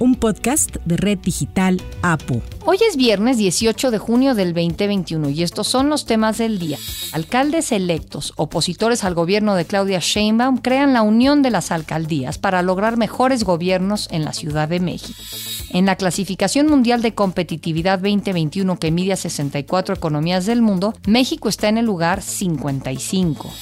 un 0.00 0.14
podcast 0.14 0.76
de 0.86 0.96
Red 0.96 1.18
Digital 1.18 1.80
APU. 2.00 2.40
Hoy 2.64 2.78
es 2.88 2.96
viernes 2.96 3.36
18 3.36 3.90
de 3.90 3.98
junio 3.98 4.34
del 4.34 4.54
2021 4.54 5.28
y 5.28 5.42
estos 5.42 5.68
son 5.68 5.90
los 5.90 6.06
temas 6.06 6.38
del 6.38 6.58
día. 6.58 6.78
Alcaldes 7.12 7.70
electos, 7.70 8.32
opositores 8.36 9.04
al 9.04 9.14
gobierno 9.14 9.54
de 9.54 9.66
Claudia 9.66 9.98
Sheinbaum, 10.00 10.56
crean 10.56 10.94
la 10.94 11.02
unión 11.02 11.42
de 11.42 11.50
las 11.50 11.70
alcaldías 11.70 12.38
para 12.38 12.62
lograr 12.62 12.96
mejores 12.96 13.44
gobiernos 13.44 14.08
en 14.10 14.24
la 14.24 14.32
Ciudad 14.32 14.68
de 14.68 14.80
México. 14.80 15.20
En 15.68 15.84
la 15.84 15.96
clasificación 15.96 16.66
mundial 16.66 17.02
de 17.02 17.14
competitividad 17.14 17.98
2021 17.98 18.78
que 18.78 18.90
mide 18.90 19.12
a 19.12 19.16
64 19.16 19.94
economías 19.94 20.46
del 20.46 20.62
mundo, 20.62 20.94
México 21.06 21.50
está 21.50 21.68
en 21.68 21.76
el 21.76 21.84
lugar 21.84 22.22
55. 22.22 23.52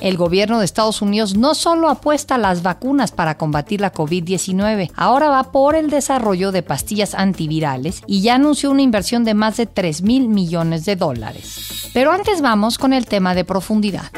El 0.00 0.16
gobierno 0.16 0.58
de 0.58 0.64
Estados 0.64 1.02
Unidos 1.02 1.36
no 1.36 1.54
solo 1.54 1.88
apuesta 1.88 2.34
a 2.34 2.38
las 2.38 2.62
vacunas 2.62 3.12
para 3.12 3.36
combatir 3.36 3.80
la 3.80 3.92
COVID-19, 3.92 4.90
ahora 4.96 5.28
va 5.28 5.52
por 5.52 5.76
el 5.76 5.90
desarrollo 5.90 6.52
de 6.52 6.62
pastillas 6.62 7.14
antivirales 7.14 8.02
y 8.06 8.22
ya 8.22 8.34
anunció 8.34 8.70
una 8.70 8.82
inversión 8.82 9.24
de 9.24 9.34
más 9.34 9.56
de 9.56 9.66
3 9.66 10.02
mil 10.02 10.28
millones 10.28 10.84
de 10.84 10.96
dólares. 10.96 11.90
Pero 11.94 12.12
antes 12.12 12.40
vamos 12.40 12.78
con 12.78 12.92
el 12.92 13.06
tema 13.06 13.34
de 13.34 13.44
profundidad. 13.44 14.10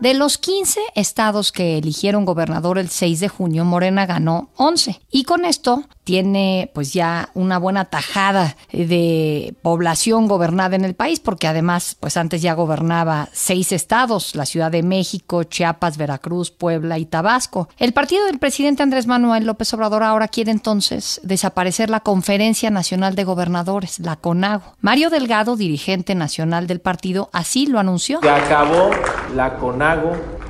De 0.00 0.14
los 0.14 0.38
15 0.38 0.80
estados 0.94 1.50
que 1.50 1.76
eligieron 1.78 2.24
gobernador 2.24 2.78
el 2.78 2.88
6 2.88 3.18
de 3.18 3.28
junio, 3.28 3.64
Morena 3.64 4.06
ganó 4.06 4.48
11. 4.56 5.00
Y 5.10 5.24
con 5.24 5.44
esto 5.44 5.82
tiene 6.04 6.70
pues 6.72 6.92
ya 6.92 7.30
una 7.34 7.58
buena 7.58 7.86
tajada 7.86 8.56
de 8.72 9.54
población 9.60 10.28
gobernada 10.28 10.76
en 10.76 10.84
el 10.84 10.94
país, 10.94 11.18
porque 11.18 11.48
además 11.48 11.96
pues 11.98 12.16
antes 12.16 12.42
ya 12.42 12.54
gobernaba 12.54 13.28
seis 13.32 13.72
estados, 13.72 14.36
la 14.36 14.46
Ciudad 14.46 14.70
de 14.70 14.84
México, 14.84 15.42
Chiapas, 15.42 15.98
Veracruz, 15.98 16.52
Puebla 16.52 16.96
y 16.98 17.04
Tabasco. 17.04 17.68
El 17.76 17.92
partido 17.92 18.24
del 18.26 18.38
presidente 18.38 18.84
Andrés 18.84 19.08
Manuel 19.08 19.46
López 19.46 19.74
Obrador 19.74 20.04
ahora 20.04 20.28
quiere 20.28 20.52
entonces 20.52 21.20
desaparecer 21.24 21.90
la 21.90 22.00
Conferencia 22.00 22.70
Nacional 22.70 23.16
de 23.16 23.24
Gobernadores, 23.24 23.98
la 23.98 24.14
CONAGO. 24.14 24.76
Mario 24.80 25.10
Delgado, 25.10 25.56
dirigente 25.56 26.14
nacional 26.14 26.68
del 26.68 26.80
partido, 26.80 27.30
así 27.32 27.66
lo 27.66 27.80
anunció. 27.80 28.20
Se 28.22 28.30
acabó 28.30 28.90
la 29.34 29.56
CONAGO 29.56 29.87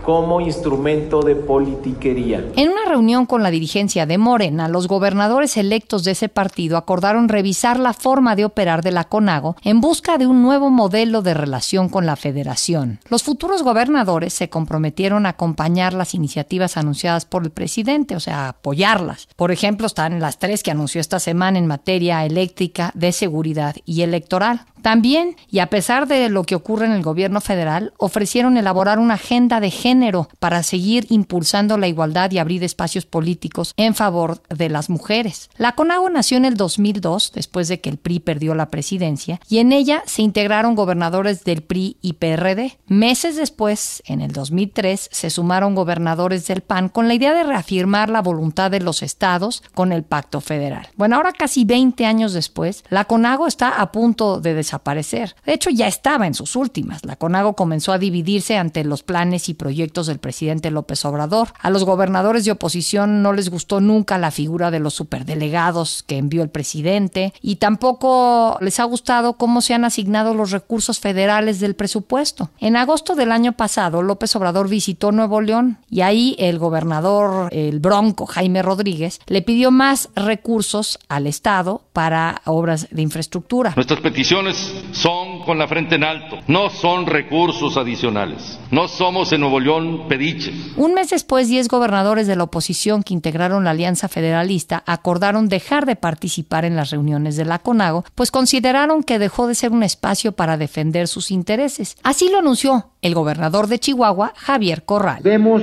como 0.09 0.41
instrumento 0.41 1.21
de 1.21 1.37
politiquería. 1.37 2.43
En 2.57 2.71
una 2.71 2.87
reunión 2.87 3.27
con 3.27 3.43
la 3.43 3.51
dirigencia 3.51 4.07
de 4.07 4.17
Morena, 4.17 4.67
los 4.67 4.89
gobernadores 4.89 5.59
electos 5.59 6.03
de 6.03 6.13
ese 6.13 6.31
partido 6.31 6.79
acordaron 6.79 7.29
revisar 7.29 7.79
la 7.79 7.93
forma 7.93 8.35
de 8.35 8.47
operar 8.47 8.83
de 8.83 8.91
la 8.91 9.05
CONAGO 9.05 9.57
en 9.63 9.83
busca 9.83 10.17
de 10.17 10.27
un 10.27 10.41
nuevo 10.41 10.71
modelo 10.71 11.21
de 11.21 11.35
relación 11.35 11.91
con 11.91 12.07
la 12.07 12.17
federación. 12.17 13.01
Los 13.11 13.23
futuros 13.23 13.63
gobernadores 13.63 14.33
se 14.33 14.49
comprometieron 14.49 15.27
a 15.27 15.31
acompañar 15.31 15.93
las 15.93 16.15
iniciativas 16.15 16.79
anunciadas 16.79 17.27
por 17.27 17.45
el 17.45 17.51
presidente, 17.51 18.17
o 18.17 18.21
sea, 18.21 18.49
apoyarlas. 18.49 19.29
Por 19.37 19.53
ejemplo, 19.53 19.87
están 19.87 20.21
las 20.21 20.39
tres 20.39 20.63
que 20.63 20.71
anunció 20.71 21.03
esta 21.03 21.21
semana 21.21 21.59
en 21.59 21.67
materia 21.67 22.25
eléctrica, 22.25 22.93
de 22.95 23.13
seguridad 23.13 23.77
y 23.85 24.01
electoral. 24.01 24.65
También, 24.83 25.37
y 25.51 25.59
a 25.59 25.69
pesar 25.69 26.07
de 26.07 26.29
lo 26.29 26.45
que 26.45 26.55
ocurre 26.55 26.87
en 26.87 26.93
el 26.93 27.03
gobierno 27.03 27.41
federal, 27.41 27.93
ofrecieron 27.99 28.57
elaborar 28.57 28.99
una 28.99 29.15
agenda 29.15 29.61
de 29.61 29.71
género 29.71 30.29
para 30.39 30.63
seguir 30.63 31.07
impulsando 31.11 31.79
la 31.79 31.89
igualdad 31.89 32.31
y 32.31 32.39
abrir 32.39 32.65
espacios 32.65 33.07
políticos 33.07 33.75
en 33.77 33.95
favor 33.95 34.43
de 34.49 34.69
las 34.69 34.91
mujeres. 34.91 35.51
La 35.57 35.73
CONAGO 35.73 36.11
nació 36.11 36.37
en 36.37 36.45
el 36.45 36.57
2002, 36.57 37.33
después 37.35 37.69
de 37.69 37.81
que 37.81 37.91
el 37.91 37.99
PRI 37.99 38.21
perdió 38.21 38.55
la 38.55 38.71
presidencia, 38.71 39.41
y 39.49 39.59
en 39.59 39.73
ella 39.73 40.03
se 40.07 40.23
integraron 40.23 40.75
gobernadores 40.75 41.45
del 41.45 41.63
PRI 41.63 41.97
y 42.01 42.15
PRD. 42.15 42.79
Meses 42.87 43.37
después, 43.37 44.03
en 44.07 44.21
el 44.21 44.33
2003, 44.33 45.09
se 45.11 45.31
sumaron 45.31 45.75
gobernadores 45.75 46.47
del 46.47 46.63
PAN 46.63 46.89
con 46.89 47.09
la 47.09 47.15
idea 47.15 47.35
de 47.35 47.45
reafirmar 47.45 48.11
la 48.11 48.23
voluntad 48.23 48.71
de 48.71 48.81
los 48.81 49.03
estados 49.03 49.63
con 49.75 49.93
el 49.93 50.05
pacto 50.05 50.41
federal. 50.41 50.89
Bueno, 50.97 51.17
ahora 51.17 51.33
casi 51.33 51.65
20 51.65 52.05
años 52.07 52.33
después, 52.33 52.85
la 52.89 53.05
CONAGO 53.05 53.47
está 53.47 53.81
a 53.81 53.93
punto 53.93 54.41
de 54.41 54.55
desaparecer. 54.69 55.35
De 55.47 55.55
hecho, 55.55 55.71
ya 55.71 55.87
estaba 55.87 56.27
en 56.27 56.35
sus 56.35 56.55
últimas. 56.55 57.05
La 57.05 57.17
CONAGO 57.17 57.55
comenzó 57.55 57.93
a 57.93 57.99
dividirse 57.99 58.59
ante 58.59 58.85
los 58.85 59.03
planes 59.03 59.49
y 59.49 59.55
proyectos 59.55 60.07
del 60.07 60.19
presidente 60.19 60.71
López 60.71 61.05
Obrador. 61.07 61.49
A 61.61 61.71
los 61.71 61.85
gobernadores 61.85 62.45
de 62.45 62.51
oposición 62.51 63.23
no 63.23 63.33
les 63.33 63.49
gustó 63.49 63.81
nunca 63.81 64.19
la 64.19 64.31
figura 64.31 64.71
de 64.71 64.81
los 64.81 64.95
superdelegados 64.95 66.03
que 66.03 66.19
envió 66.19 66.43
el 66.43 66.51
presidente 66.51 67.33
y 67.41 67.57
tampoco 67.57 68.59
les 68.61 68.79
ha 68.79 68.85
gustado 68.85 69.35
cómo 69.35 69.63
se 69.63 69.73
han 69.73 69.85
asignado 69.85 70.35
los 70.35 70.51
recursos 70.51 71.01
federales 71.01 71.61
del 71.61 71.75
presupuesto. 71.75 72.51
En 72.59 72.77
agosto 72.77 73.15
del 73.15 73.33
año 73.33 73.53
pasado, 73.53 74.03
López 74.03 74.37
Obrador 74.37 74.69
visitó 74.69 75.13
Nuevo 75.13 75.41
León 75.41 75.79
y 75.89 76.03
ahí 76.03 76.37
el 76.39 76.59
gobernador, 76.59 77.49
el 77.53 77.81
bronco 77.81 78.27
Jaime 78.27 78.61
Rodríguez, 78.61 79.21
le 79.27 79.41
pidió 79.41 79.71
más 79.71 80.11
recursos 80.15 80.99
al 81.09 81.27
Estado 81.27 81.83
para 81.95 82.43
obras 82.45 82.89
de 82.91 83.03
infraestructura. 83.03 83.73
Nuestras 83.75 84.01
peticiones 84.01 84.58
son 84.93 85.45
con 85.45 85.59
la 85.59 85.69
frente 85.69 85.95
en 85.95 86.05
alto, 86.05 86.39
no 86.47 86.71
son 86.71 87.07
recursos 87.07 87.77
adicionales. 87.77 88.59
No 88.71 88.89
somos 88.89 89.33
en 89.33 89.41
Nuevo 89.41 89.61
León 89.61 90.09
pediches. 90.09 90.55
Un 90.77 90.95
mes 90.95 91.11
después, 91.11 91.49
10 91.49 91.69
gobernadores 91.69 92.27
de 92.27 92.37
la 92.37 92.45
oposición 92.45 93.03
que 93.03 93.15
integraron 93.15 93.65
la 93.65 93.71
Alianza 93.71 94.09
Federalista 94.09 94.83
acordaron 94.87 95.49
dejar 95.49 95.87
de 95.87 95.97
participar 95.97 96.65
en 96.65 96.77
las 96.77 96.91
reuniones 96.91 97.37
de 97.37 97.45
la 97.45 97.59
CONAGO, 97.59 98.05
pues 98.15 98.31
consideraron 98.31 99.03
que 99.03 99.19
dejó 99.19 99.47
de 99.47 99.55
ser 99.55 99.73
un 99.73 99.83
espacio 99.83 100.33
para 100.33 100.57
defender 100.57 101.09
sus 101.09 101.31
intereses. 101.31 101.97
Así 102.03 102.31
lo 102.31 102.39
anunció 102.39 102.91
el 103.03 103.15
gobernador 103.15 103.69
de 103.69 103.79
Chihuahua, 103.79 104.33
Javier 104.37 104.85
Corral. 104.85 105.21
Vemos 105.23 105.63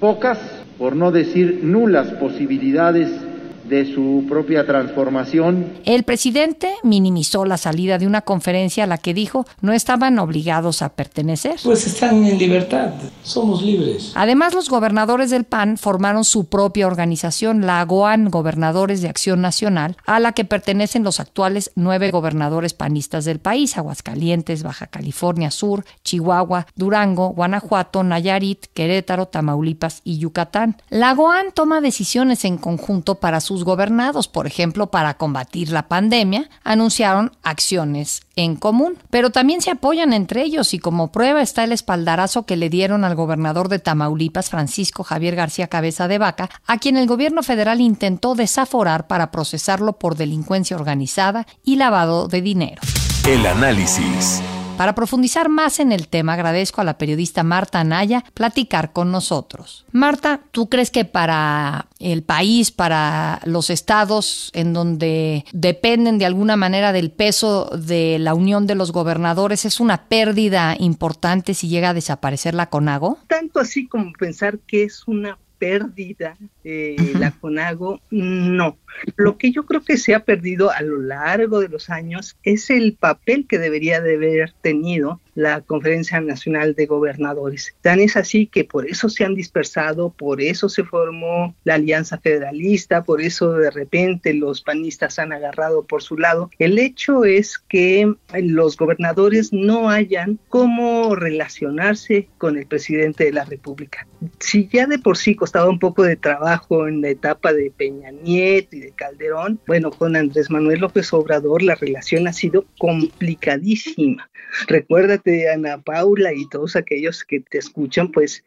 pocas, 0.00 0.38
por 0.78 0.94
no 0.94 1.10
decir 1.10 1.60
nulas 1.62 2.08
posibilidades 2.14 3.27
de 3.68 3.92
su 3.94 4.24
propia 4.28 4.66
transformación. 4.66 5.72
El 5.84 6.02
presidente 6.04 6.74
minimizó 6.82 7.44
la 7.44 7.56
salida 7.56 7.98
de 7.98 8.06
una 8.06 8.22
conferencia 8.22 8.84
a 8.84 8.86
la 8.86 8.98
que 8.98 9.14
dijo 9.14 9.46
no 9.60 9.72
estaban 9.72 10.18
obligados 10.18 10.82
a 10.82 10.90
pertenecer. 10.90 11.56
Pues 11.62 11.86
están 11.86 12.24
en 12.24 12.38
libertad, 12.38 12.92
somos 13.22 13.62
libres. 13.62 14.12
Además, 14.14 14.54
los 14.54 14.68
gobernadores 14.68 15.30
del 15.30 15.44
PAN 15.44 15.76
formaron 15.76 16.24
su 16.24 16.46
propia 16.46 16.86
organización, 16.86 17.66
la 17.66 17.80
AGOAN, 17.80 18.30
Gobernadores 18.30 19.02
de 19.02 19.08
Acción 19.08 19.40
Nacional, 19.40 19.96
a 20.06 20.20
la 20.20 20.32
que 20.32 20.44
pertenecen 20.44 21.04
los 21.04 21.20
actuales 21.20 21.70
nueve 21.74 22.10
gobernadores 22.10 22.74
panistas 22.74 23.24
del 23.24 23.38
país, 23.38 23.76
Aguascalientes, 23.76 24.62
Baja 24.62 24.86
California 24.86 25.50
Sur, 25.50 25.84
Chihuahua, 26.04 26.66
Durango, 26.74 27.30
Guanajuato, 27.30 28.02
Nayarit, 28.02 28.66
Querétaro, 28.74 29.26
Tamaulipas 29.26 30.00
y 30.04 30.18
Yucatán. 30.18 30.76
La 30.88 31.10
AGOAN 31.10 31.52
toma 31.54 31.80
decisiones 31.80 32.44
en 32.44 32.58
conjunto 32.58 33.16
para 33.16 33.40
sus 33.40 33.57
gobernados. 33.64 34.28
Por 34.28 34.46
ejemplo, 34.46 34.90
para 34.90 35.14
combatir 35.14 35.70
la 35.70 35.88
pandemia, 35.88 36.48
anunciaron 36.64 37.32
acciones 37.42 38.22
en 38.36 38.56
común, 38.56 38.98
pero 39.10 39.30
también 39.30 39.60
se 39.60 39.70
apoyan 39.70 40.12
entre 40.12 40.42
ellos 40.42 40.74
y 40.74 40.78
como 40.78 41.10
prueba 41.10 41.42
está 41.42 41.64
el 41.64 41.72
espaldarazo 41.72 42.46
que 42.46 42.56
le 42.56 42.70
dieron 42.70 43.04
al 43.04 43.14
gobernador 43.14 43.68
de 43.68 43.78
Tamaulipas, 43.78 44.50
Francisco 44.50 45.02
Javier 45.02 45.34
García 45.34 45.68
Cabeza 45.68 46.08
de 46.08 46.18
Vaca, 46.18 46.50
a 46.66 46.78
quien 46.78 46.96
el 46.96 47.06
gobierno 47.06 47.42
federal 47.42 47.80
intentó 47.80 48.34
desaforar 48.34 49.06
para 49.06 49.30
procesarlo 49.30 49.94
por 49.94 50.16
delincuencia 50.16 50.76
organizada 50.76 51.46
y 51.64 51.76
lavado 51.76 52.28
de 52.28 52.42
dinero. 52.42 52.80
El 53.26 53.44
análisis. 53.46 54.42
Para 54.78 54.94
profundizar 54.94 55.48
más 55.48 55.80
en 55.80 55.90
el 55.90 56.06
tema, 56.06 56.34
agradezco 56.34 56.80
a 56.80 56.84
la 56.84 56.98
periodista 56.98 57.42
Marta 57.42 57.80
Anaya 57.80 58.24
platicar 58.32 58.92
con 58.92 59.10
nosotros. 59.10 59.84
Marta, 59.90 60.38
¿tú 60.52 60.68
crees 60.68 60.92
que 60.92 61.04
para 61.04 61.88
el 61.98 62.22
país, 62.22 62.70
para 62.70 63.40
los 63.44 63.70
estados 63.70 64.52
en 64.54 64.72
donde 64.72 65.44
dependen 65.52 66.18
de 66.18 66.26
alguna 66.26 66.54
manera 66.54 66.92
del 66.92 67.10
peso 67.10 67.70
de 67.76 68.20
la 68.20 68.34
unión 68.34 68.68
de 68.68 68.76
los 68.76 68.92
gobernadores, 68.92 69.64
es 69.64 69.80
una 69.80 70.04
pérdida 70.04 70.76
importante 70.78 71.54
si 71.54 71.66
llega 71.66 71.88
a 71.88 71.94
desaparecer 71.94 72.54
la 72.54 72.70
CONAGO? 72.70 73.18
Tanto 73.26 73.58
así 73.58 73.88
como 73.88 74.12
pensar 74.12 74.60
que 74.60 74.84
es 74.84 75.08
una 75.08 75.38
pérdida 75.58 76.36
eh, 76.64 76.96
la 77.18 77.30
CONAGO, 77.32 78.00
no. 78.10 78.78
Lo 79.16 79.38
que 79.38 79.52
yo 79.52 79.66
creo 79.66 79.82
que 79.82 79.96
se 79.96 80.14
ha 80.14 80.24
perdido 80.24 80.70
a 80.70 80.82
lo 80.82 81.00
largo 81.00 81.60
de 81.60 81.68
los 81.68 81.90
años 81.90 82.36
es 82.42 82.70
el 82.70 82.94
papel 82.94 83.46
que 83.46 83.58
debería 83.58 84.00
de 84.00 84.16
haber 84.16 84.52
tenido 84.60 85.20
la 85.38 85.60
Conferencia 85.60 86.20
Nacional 86.20 86.74
de 86.74 86.86
Gobernadores. 86.86 87.76
Tan 87.80 88.00
es 88.00 88.16
así 88.16 88.48
que 88.48 88.64
por 88.64 88.88
eso 88.88 89.08
se 89.08 89.24
han 89.24 89.36
dispersado, 89.36 90.10
por 90.10 90.40
eso 90.42 90.68
se 90.68 90.82
formó 90.82 91.54
la 91.62 91.74
Alianza 91.74 92.18
Federalista, 92.18 93.04
por 93.04 93.20
eso 93.20 93.52
de 93.52 93.70
repente 93.70 94.34
los 94.34 94.62
panistas 94.62 95.20
han 95.20 95.32
agarrado 95.32 95.84
por 95.84 96.02
su 96.02 96.18
lado. 96.18 96.50
El 96.58 96.76
hecho 96.80 97.24
es 97.24 97.56
que 97.56 98.12
los 98.40 98.76
gobernadores 98.76 99.52
no 99.52 99.90
hayan 99.90 100.40
cómo 100.48 101.14
relacionarse 101.14 102.28
con 102.38 102.58
el 102.58 102.66
presidente 102.66 103.22
de 103.22 103.32
la 103.32 103.44
República. 103.44 104.08
Si 104.40 104.66
ya 104.66 104.88
de 104.88 104.98
por 104.98 105.16
sí 105.16 105.36
costaba 105.36 105.68
un 105.68 105.78
poco 105.78 106.02
de 106.02 106.16
trabajo 106.16 106.88
en 106.88 107.00
la 107.00 107.10
etapa 107.10 107.52
de 107.52 107.70
Peña 107.70 108.10
Nieto 108.10 108.74
y 108.74 108.80
de 108.80 108.90
Calderón, 108.90 109.60
bueno, 109.68 109.92
con 109.92 110.16
Andrés 110.16 110.50
Manuel 110.50 110.80
López 110.80 111.12
Obrador 111.12 111.62
la 111.62 111.76
relación 111.76 112.26
ha 112.26 112.32
sido 112.32 112.64
complicadísima. 112.76 114.28
Recuérdate, 114.66 115.27
Ana 115.52 115.80
Paula 115.80 116.32
y 116.32 116.48
todos 116.48 116.76
aquellos 116.76 117.24
que 117.24 117.40
te 117.40 117.58
escuchan, 117.58 118.10
pues 118.10 118.44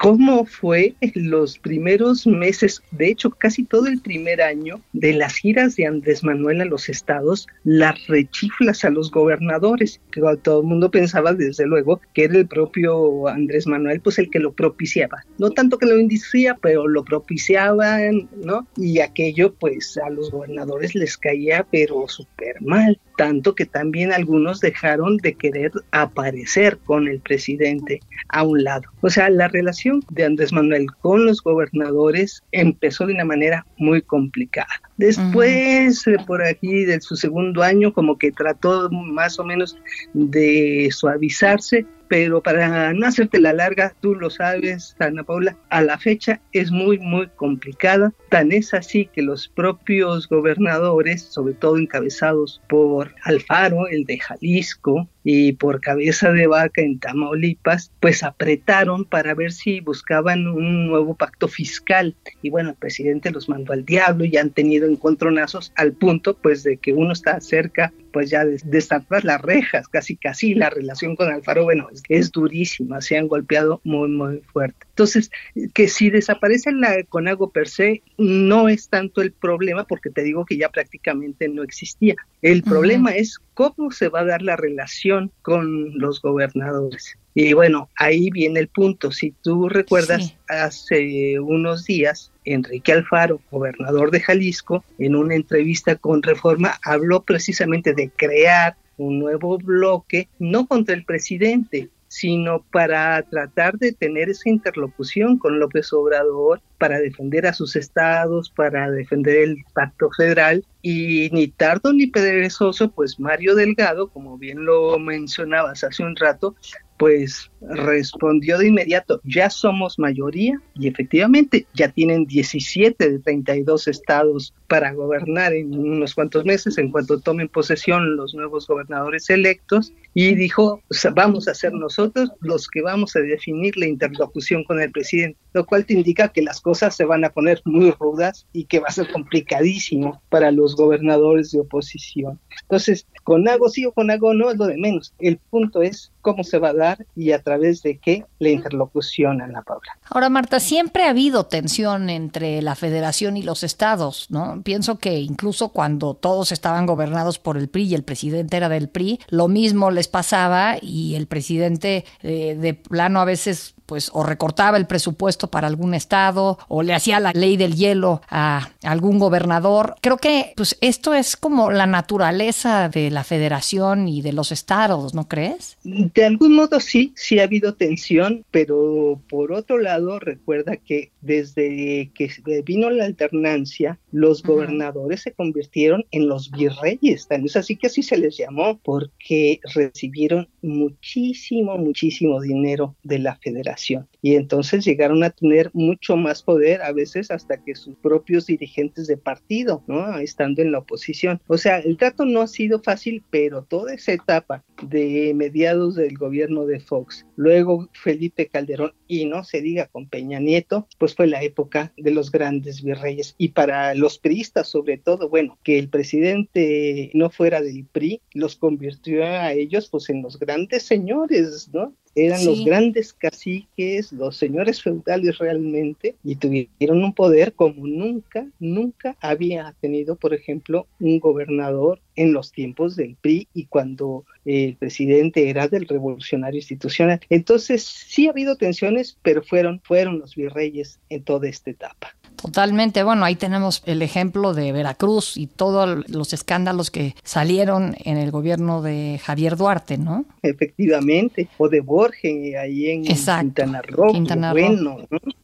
cómo 0.00 0.46
fue 0.46 0.94
los 1.14 1.58
primeros 1.58 2.26
meses, 2.26 2.82
de 2.90 3.08
hecho 3.08 3.28
casi 3.28 3.64
todo 3.64 3.86
el 3.86 4.00
primer 4.00 4.40
año 4.40 4.80
de 4.94 5.12
las 5.12 5.34
giras 5.34 5.76
de 5.76 5.86
Andrés 5.86 6.24
Manuel 6.24 6.62
a 6.62 6.64
los 6.64 6.88
estados, 6.88 7.46
las 7.64 8.06
rechiflas 8.06 8.82
a 8.86 8.90
los 8.90 9.10
gobernadores, 9.10 10.00
que 10.10 10.22
todo 10.42 10.62
el 10.62 10.66
mundo 10.66 10.90
pensaba 10.90 11.34
desde 11.34 11.66
luego 11.66 12.00
que 12.14 12.24
era 12.24 12.38
el 12.38 12.48
propio 12.48 13.28
Andrés 13.28 13.66
Manuel 13.66 14.00
pues 14.00 14.18
el 14.18 14.30
que 14.30 14.38
lo 14.38 14.54
propiciaba, 14.54 15.22
no 15.36 15.50
tanto 15.50 15.76
que 15.76 15.84
lo 15.84 15.98
inducía, 15.98 16.56
pero 16.62 16.88
lo 16.88 17.04
propiciaban, 17.04 18.26
¿no? 18.42 18.66
Y 18.78 19.00
aquello 19.00 19.52
pues 19.52 19.98
a 20.02 20.08
los 20.08 20.30
gobernadores 20.30 20.94
les 20.94 21.18
caía 21.18 21.66
pero 21.70 22.08
súper 22.08 22.62
mal 22.62 22.98
tanto 23.20 23.54
que 23.54 23.66
también 23.66 24.14
algunos 24.14 24.60
dejaron 24.60 25.18
de 25.18 25.34
querer 25.34 25.72
aparecer 25.90 26.78
con 26.78 27.06
el 27.06 27.20
presidente 27.20 28.00
a 28.30 28.44
un 28.44 28.64
lado. 28.64 28.84
O 29.02 29.10
sea, 29.10 29.28
la 29.28 29.46
relación 29.46 29.89
de 30.10 30.24
Andrés 30.24 30.52
Manuel 30.52 30.86
con 31.00 31.26
los 31.26 31.42
gobernadores 31.42 32.42
empezó 32.52 33.06
de 33.06 33.14
una 33.14 33.24
manera 33.24 33.66
muy 33.78 34.02
complicada. 34.02 34.80
Después, 34.96 36.04
por 36.26 36.42
aquí 36.42 36.84
de 36.84 37.00
su 37.00 37.16
segundo 37.16 37.62
año, 37.62 37.92
como 37.92 38.18
que 38.18 38.32
trató 38.32 38.90
más 38.90 39.38
o 39.38 39.44
menos 39.44 39.76
de 40.12 40.88
suavizarse, 40.92 41.86
pero 42.10 42.42
para 42.42 42.92
no 42.92 43.06
hacerte 43.06 43.38
la 43.38 43.52
larga, 43.52 43.94
tú 44.00 44.16
lo 44.16 44.30
sabes, 44.30 44.96
Ana 44.98 45.22
Paula, 45.22 45.56
a 45.68 45.80
la 45.80 45.96
fecha 45.96 46.40
es 46.50 46.72
muy, 46.72 46.98
muy 46.98 47.28
complicada. 47.36 48.12
Tan 48.30 48.50
es 48.50 48.74
así 48.74 49.06
que 49.06 49.22
los 49.22 49.46
propios 49.46 50.28
gobernadores, 50.28 51.22
sobre 51.22 51.54
todo 51.54 51.78
encabezados 51.78 52.60
por 52.68 53.14
Alfaro, 53.22 53.86
el 53.86 54.06
de 54.06 54.18
Jalisco, 54.18 55.08
y 55.22 55.52
por 55.52 55.80
cabeza 55.80 56.32
de 56.32 56.46
vaca 56.46 56.80
en 56.80 56.98
Tamaulipas, 56.98 57.92
pues 58.00 58.22
apretaron 58.22 59.04
para 59.04 59.34
ver 59.34 59.52
si 59.52 59.80
buscaban 59.80 60.46
un 60.46 60.86
nuevo 60.86 61.14
pacto 61.14 61.46
fiscal. 61.46 62.16
Y 62.42 62.50
bueno, 62.50 62.70
el 62.70 62.76
presidente 62.76 63.30
los 63.30 63.48
mandó 63.48 63.72
al 63.72 63.84
diablo 63.84 64.24
y 64.24 64.36
han 64.36 64.50
tenido 64.50 64.88
encontronazos 64.88 65.72
al 65.76 65.92
punto 65.92 66.36
pues 66.36 66.62
de 66.62 66.78
que 66.78 66.92
uno 66.92 67.12
está 67.12 67.40
cerca 67.40 67.92
pues 68.12 68.30
ya 68.30 68.44
de, 68.44 68.60
de 68.64 68.84
las 69.22 69.42
rejas, 69.42 69.86
casi 69.88 70.16
casi 70.16 70.54
la 70.54 70.70
relación 70.70 71.14
con 71.14 71.32
Alfaro, 71.32 71.64
bueno, 71.64 71.88
es, 72.08 72.30
durísima, 72.30 73.00
se 73.00 73.18
han 73.18 73.28
golpeado 73.28 73.80
muy 73.84 74.08
muy 74.08 74.40
fuerte. 74.52 74.86
Entonces, 74.90 75.30
que 75.74 75.88
si 75.88 76.10
desaparece 76.10 76.72
la 76.72 77.02
CONAGO 77.04 77.50
per 77.50 77.68
se, 77.68 78.02
no 78.18 78.68
es 78.68 78.88
tanto 78.88 79.22
el 79.22 79.32
problema, 79.32 79.84
porque 79.84 80.10
te 80.10 80.22
digo 80.22 80.44
que 80.44 80.56
ya 80.56 80.68
prácticamente 80.68 81.48
no 81.48 81.62
existía. 81.62 82.16
El 82.42 82.62
problema 82.62 83.10
es 83.10 83.38
cómo 83.54 83.90
se 83.90 84.08
va 84.08 84.20
a 84.20 84.24
dar 84.24 84.42
la 84.42 84.56
relación 84.56 85.30
con 85.42 85.98
los 85.98 86.20
gobernadores. 86.20 87.16
Y 87.34 87.52
bueno, 87.52 87.88
ahí 87.96 88.30
viene 88.30 88.60
el 88.60 88.68
punto. 88.68 89.12
Si 89.12 89.32
tú 89.42 89.68
recuerdas, 89.68 90.34
hace 90.48 91.38
unos 91.38 91.84
días, 91.84 92.32
Enrique 92.44 92.92
Alfaro, 92.92 93.40
gobernador 93.50 94.10
de 94.10 94.20
Jalisco, 94.20 94.84
en 94.98 95.14
una 95.14 95.36
entrevista 95.36 95.94
con 95.96 96.22
Reforma, 96.22 96.78
habló 96.84 97.22
precisamente 97.22 97.94
de 97.94 98.10
crear 98.10 98.76
un 99.02 99.18
nuevo 99.18 99.58
bloque, 99.58 100.28
no 100.38 100.66
contra 100.66 100.94
el 100.94 101.04
presidente, 101.04 101.90
sino 102.10 102.64
para 102.72 103.22
tratar 103.22 103.78
de 103.78 103.92
tener 103.92 104.30
esa 104.30 104.48
interlocución 104.48 105.38
con 105.38 105.60
López 105.60 105.92
Obrador, 105.92 106.60
para 106.76 106.98
defender 106.98 107.46
a 107.46 107.52
sus 107.52 107.76
estados, 107.76 108.50
para 108.50 108.90
defender 108.90 109.36
el 109.36 109.56
pacto 109.74 110.10
federal. 110.10 110.64
Y 110.82 111.30
ni 111.30 111.46
tardo 111.46 111.92
ni 111.92 112.08
perezoso, 112.08 112.90
pues 112.90 113.20
Mario 113.20 113.54
Delgado, 113.54 114.08
como 114.08 114.38
bien 114.38 114.64
lo 114.64 114.98
mencionabas 114.98 115.84
hace 115.84 116.02
un 116.02 116.16
rato, 116.16 116.56
pues 116.98 117.50
respondió 117.60 118.58
de 118.58 118.68
inmediato, 118.68 119.20
ya 119.24 119.50
somos 119.50 119.98
mayoría 119.98 120.60
y 120.74 120.88
efectivamente 120.88 121.66
ya 121.74 121.88
tienen 121.90 122.26
17 122.26 123.10
de 123.10 123.18
32 123.18 123.88
estados 123.88 124.54
para 124.66 124.92
gobernar 124.92 125.52
en 125.52 125.78
unos 125.78 126.14
cuantos 126.14 126.44
meses 126.44 126.78
en 126.78 126.90
cuanto 126.90 127.20
tomen 127.20 127.48
posesión 127.48 128.16
los 128.16 128.34
nuevos 128.34 128.66
gobernadores 128.66 129.28
electos 129.30 129.92
y 130.14 130.34
dijo, 130.34 130.82
vamos 131.14 131.48
a 131.48 131.54
ser 131.54 131.72
nosotros 131.72 132.30
los 132.40 132.68
que 132.68 132.82
vamos 132.82 133.14
a 133.16 133.20
definir 133.20 133.76
la 133.76 133.86
interlocución 133.86 134.64
con 134.64 134.80
el 134.80 134.90
presidente, 134.90 135.38
lo 135.52 135.66
cual 135.66 135.84
te 135.86 135.94
indica 135.94 136.28
que 136.28 136.42
las 136.42 136.60
cosas 136.60 136.96
se 136.96 137.04
van 137.04 137.24
a 137.24 137.30
poner 137.30 137.60
muy 137.64 137.90
rudas 137.92 138.46
y 138.52 138.64
que 138.64 138.80
va 138.80 138.88
a 138.88 138.92
ser 138.92 139.10
complicadísimo 139.10 140.22
para 140.28 140.50
los 140.50 140.76
gobernadores 140.76 141.50
de 141.52 141.60
oposición. 141.60 142.38
Entonces, 142.62 143.06
con 143.24 143.48
algo 143.48 143.68
sí 143.68 143.84
o 143.84 143.92
con 143.92 144.10
algo 144.10 144.34
no 144.34 144.50
es 144.50 144.56
lo 144.56 144.66
de 144.66 144.76
menos. 144.76 145.14
El 145.18 145.38
punto 145.38 145.82
es 145.82 146.12
cómo 146.20 146.44
se 146.44 146.58
va 146.58 146.70
a 146.70 146.74
dar 146.74 147.06
y 147.16 147.32
a 147.32 147.42
través 147.50 147.82
de 147.82 147.98
qué 147.98 148.24
la 148.38 148.50
interlocución, 148.50 149.42
Ana 149.42 149.62
Paula. 149.62 149.98
Ahora, 150.08 150.28
Marta, 150.28 150.60
siempre 150.60 151.02
ha 151.02 151.10
habido 151.10 151.46
tensión 151.46 152.08
entre 152.08 152.62
la 152.62 152.76
federación 152.76 153.36
y 153.36 153.42
los 153.42 153.64
estados, 153.64 154.28
¿no? 154.30 154.62
Pienso 154.62 154.98
que 154.98 155.18
incluso 155.18 155.70
cuando 155.70 156.14
todos 156.14 156.52
estaban 156.52 156.86
gobernados 156.86 157.40
por 157.40 157.56
el 157.56 157.68
PRI 157.68 157.88
y 157.88 157.94
el 157.96 158.04
presidente 158.04 158.56
era 158.56 158.68
del 158.68 158.88
PRI, 158.88 159.18
lo 159.30 159.48
mismo 159.48 159.90
les 159.90 160.06
pasaba 160.06 160.76
y 160.80 161.16
el 161.16 161.26
presidente 161.26 162.04
eh, 162.22 162.54
de 162.54 162.74
plano 162.74 163.20
a 163.20 163.24
veces 163.24 163.74
pues 163.90 164.08
o 164.14 164.22
recortaba 164.22 164.76
el 164.76 164.86
presupuesto 164.86 165.48
para 165.48 165.66
algún 165.66 165.94
estado 165.94 166.60
o 166.68 166.84
le 166.84 166.94
hacía 166.94 167.18
la 167.18 167.32
ley 167.32 167.56
del 167.56 167.74
hielo 167.74 168.22
a 168.30 168.70
algún 168.84 169.18
gobernador. 169.18 169.96
Creo 170.00 170.16
que 170.16 170.52
pues 170.54 170.78
esto 170.80 171.12
es 171.12 171.36
como 171.36 171.72
la 171.72 171.86
naturaleza 171.86 172.88
de 172.88 173.10
la 173.10 173.24
federación 173.24 174.06
y 174.06 174.22
de 174.22 174.32
los 174.32 174.52
estados, 174.52 175.12
¿no 175.12 175.26
crees? 175.26 175.76
De 175.82 176.24
algún 176.24 176.54
modo 176.54 176.78
sí, 176.78 177.12
sí 177.16 177.40
ha 177.40 177.42
habido 177.42 177.74
tensión, 177.74 178.44
pero 178.52 179.20
por 179.28 179.50
otro 179.50 179.78
lado 179.78 180.20
recuerda 180.20 180.76
que 180.76 181.10
desde 181.20 182.12
que 182.14 182.30
vino 182.64 182.90
la 182.90 183.06
alternancia, 183.06 183.98
los 184.12 184.44
gobernadores 184.44 185.22
se 185.22 185.32
convirtieron 185.32 186.06
en 186.12 186.28
los 186.28 186.52
virreyes, 186.52 187.26
tan 187.26 187.44
es 187.44 187.56
así 187.56 187.74
que 187.74 187.88
así 187.88 188.04
se 188.04 188.18
les 188.18 188.36
llamó, 188.36 188.78
porque 188.84 189.58
recibieron 189.74 190.48
muchísimo, 190.62 191.76
muchísimo 191.76 192.40
dinero 192.40 192.94
de 193.02 193.18
la 193.18 193.34
federación 193.34 193.79
y 194.22 194.34
entonces 194.34 194.84
llegaron 194.84 195.22
a 195.24 195.30
tener 195.30 195.70
mucho 195.72 196.16
más 196.16 196.42
poder, 196.42 196.82
a 196.82 196.92
veces 196.92 197.30
hasta 197.30 197.62
que 197.62 197.74
sus 197.74 197.96
propios 197.96 198.46
dirigentes 198.46 199.06
de 199.06 199.16
partido, 199.16 199.82
¿no? 199.86 200.18
Estando 200.18 200.62
en 200.62 200.72
la 200.72 200.78
oposición. 200.78 201.40
O 201.46 201.58
sea, 201.58 201.78
el 201.78 201.96
trato 201.96 202.24
no 202.24 202.40
ha 202.42 202.46
sido 202.46 202.80
fácil, 202.82 203.22
pero 203.30 203.64
toda 203.64 203.94
esa 203.94 204.12
etapa 204.12 204.64
de 204.82 205.32
mediados 205.34 205.94
del 205.94 206.16
gobierno 206.16 206.66
de 206.66 206.80
Fox, 206.80 207.26
luego 207.36 207.88
Felipe 207.92 208.46
Calderón 208.46 208.92
y 209.06 209.26
no 209.26 209.44
se 209.44 209.60
diga 209.60 209.86
con 209.86 210.08
Peña 210.08 210.40
Nieto, 210.40 210.86
pues 210.98 211.14
fue 211.14 211.26
la 211.26 211.42
época 211.42 211.92
de 211.96 212.10
los 212.10 212.30
grandes 212.30 212.82
virreyes. 212.82 213.34
Y 213.38 213.48
para 213.48 213.94
los 213.94 214.18
priistas 214.18 214.68
sobre 214.68 214.98
todo, 214.98 215.28
bueno, 215.28 215.58
que 215.62 215.78
el 215.78 215.88
presidente 215.88 217.10
no 217.14 217.30
fuera 217.30 217.60
del 217.60 217.86
PRI, 217.86 218.20
los 218.32 218.56
convirtió 218.56 219.24
a 219.24 219.52
ellos 219.52 219.88
pues 219.88 220.10
en 220.10 220.22
los 220.22 220.38
grandes 220.38 220.84
señores, 220.84 221.70
¿no? 221.72 221.94
Eran 222.14 222.44
los 222.44 222.64
grandes 222.64 223.12
caciques, 223.12 224.12
los 224.12 224.36
señores 224.36 224.82
feudales 224.82 225.38
realmente, 225.38 226.16
y 226.24 226.36
tuvieron 226.36 227.04
un 227.04 227.14
poder 227.14 227.52
como 227.54 227.86
nunca, 227.86 228.46
nunca 228.58 229.16
había 229.20 229.74
tenido, 229.80 230.16
por 230.16 230.34
ejemplo, 230.34 230.86
un 230.98 231.20
gobernador 231.20 232.00
en 232.16 232.32
los 232.32 232.52
tiempos 232.52 232.96
del 232.96 233.16
PRI 233.20 233.48
y 233.54 233.66
cuando 233.66 234.24
el 234.44 234.76
presidente 234.76 235.48
era 235.48 235.68
del 235.68 235.86
revolucionario 235.86 236.58
institucional. 236.58 237.20
Entonces, 237.30 237.82
sí 237.82 238.26
ha 238.26 238.30
habido 238.30 238.56
tensiones, 238.56 239.16
pero 239.22 239.42
fueron, 239.42 239.80
fueron 239.84 240.18
los 240.18 240.34
virreyes 240.34 240.98
en 241.08 241.22
toda 241.22 241.48
esta 241.48 241.70
etapa. 241.70 242.14
Totalmente. 242.42 243.02
Bueno, 243.02 243.24
ahí 243.24 243.36
tenemos 243.36 243.82
el 243.86 244.02
ejemplo 244.02 244.54
de 244.54 244.72
Veracruz 244.72 245.36
y 245.36 245.46
todos 245.46 246.08
los 246.08 246.32
escándalos 246.32 246.90
que 246.90 247.14
salieron 247.22 247.96
en 248.04 248.16
el 248.16 248.30
gobierno 248.30 248.82
de 248.82 249.20
Javier 249.22 249.56
Duarte, 249.56 249.98
¿no? 249.98 250.24
Efectivamente. 250.42 251.48
O 251.58 251.68
de 251.68 251.80
Borges, 251.80 252.56
ahí 252.56 252.88
en 252.88 253.04
Quintana 253.04 253.82
Roo. 253.82 254.12
Quintana 254.12 254.52
Roo. 254.52 254.60
Bueno, 254.60 254.98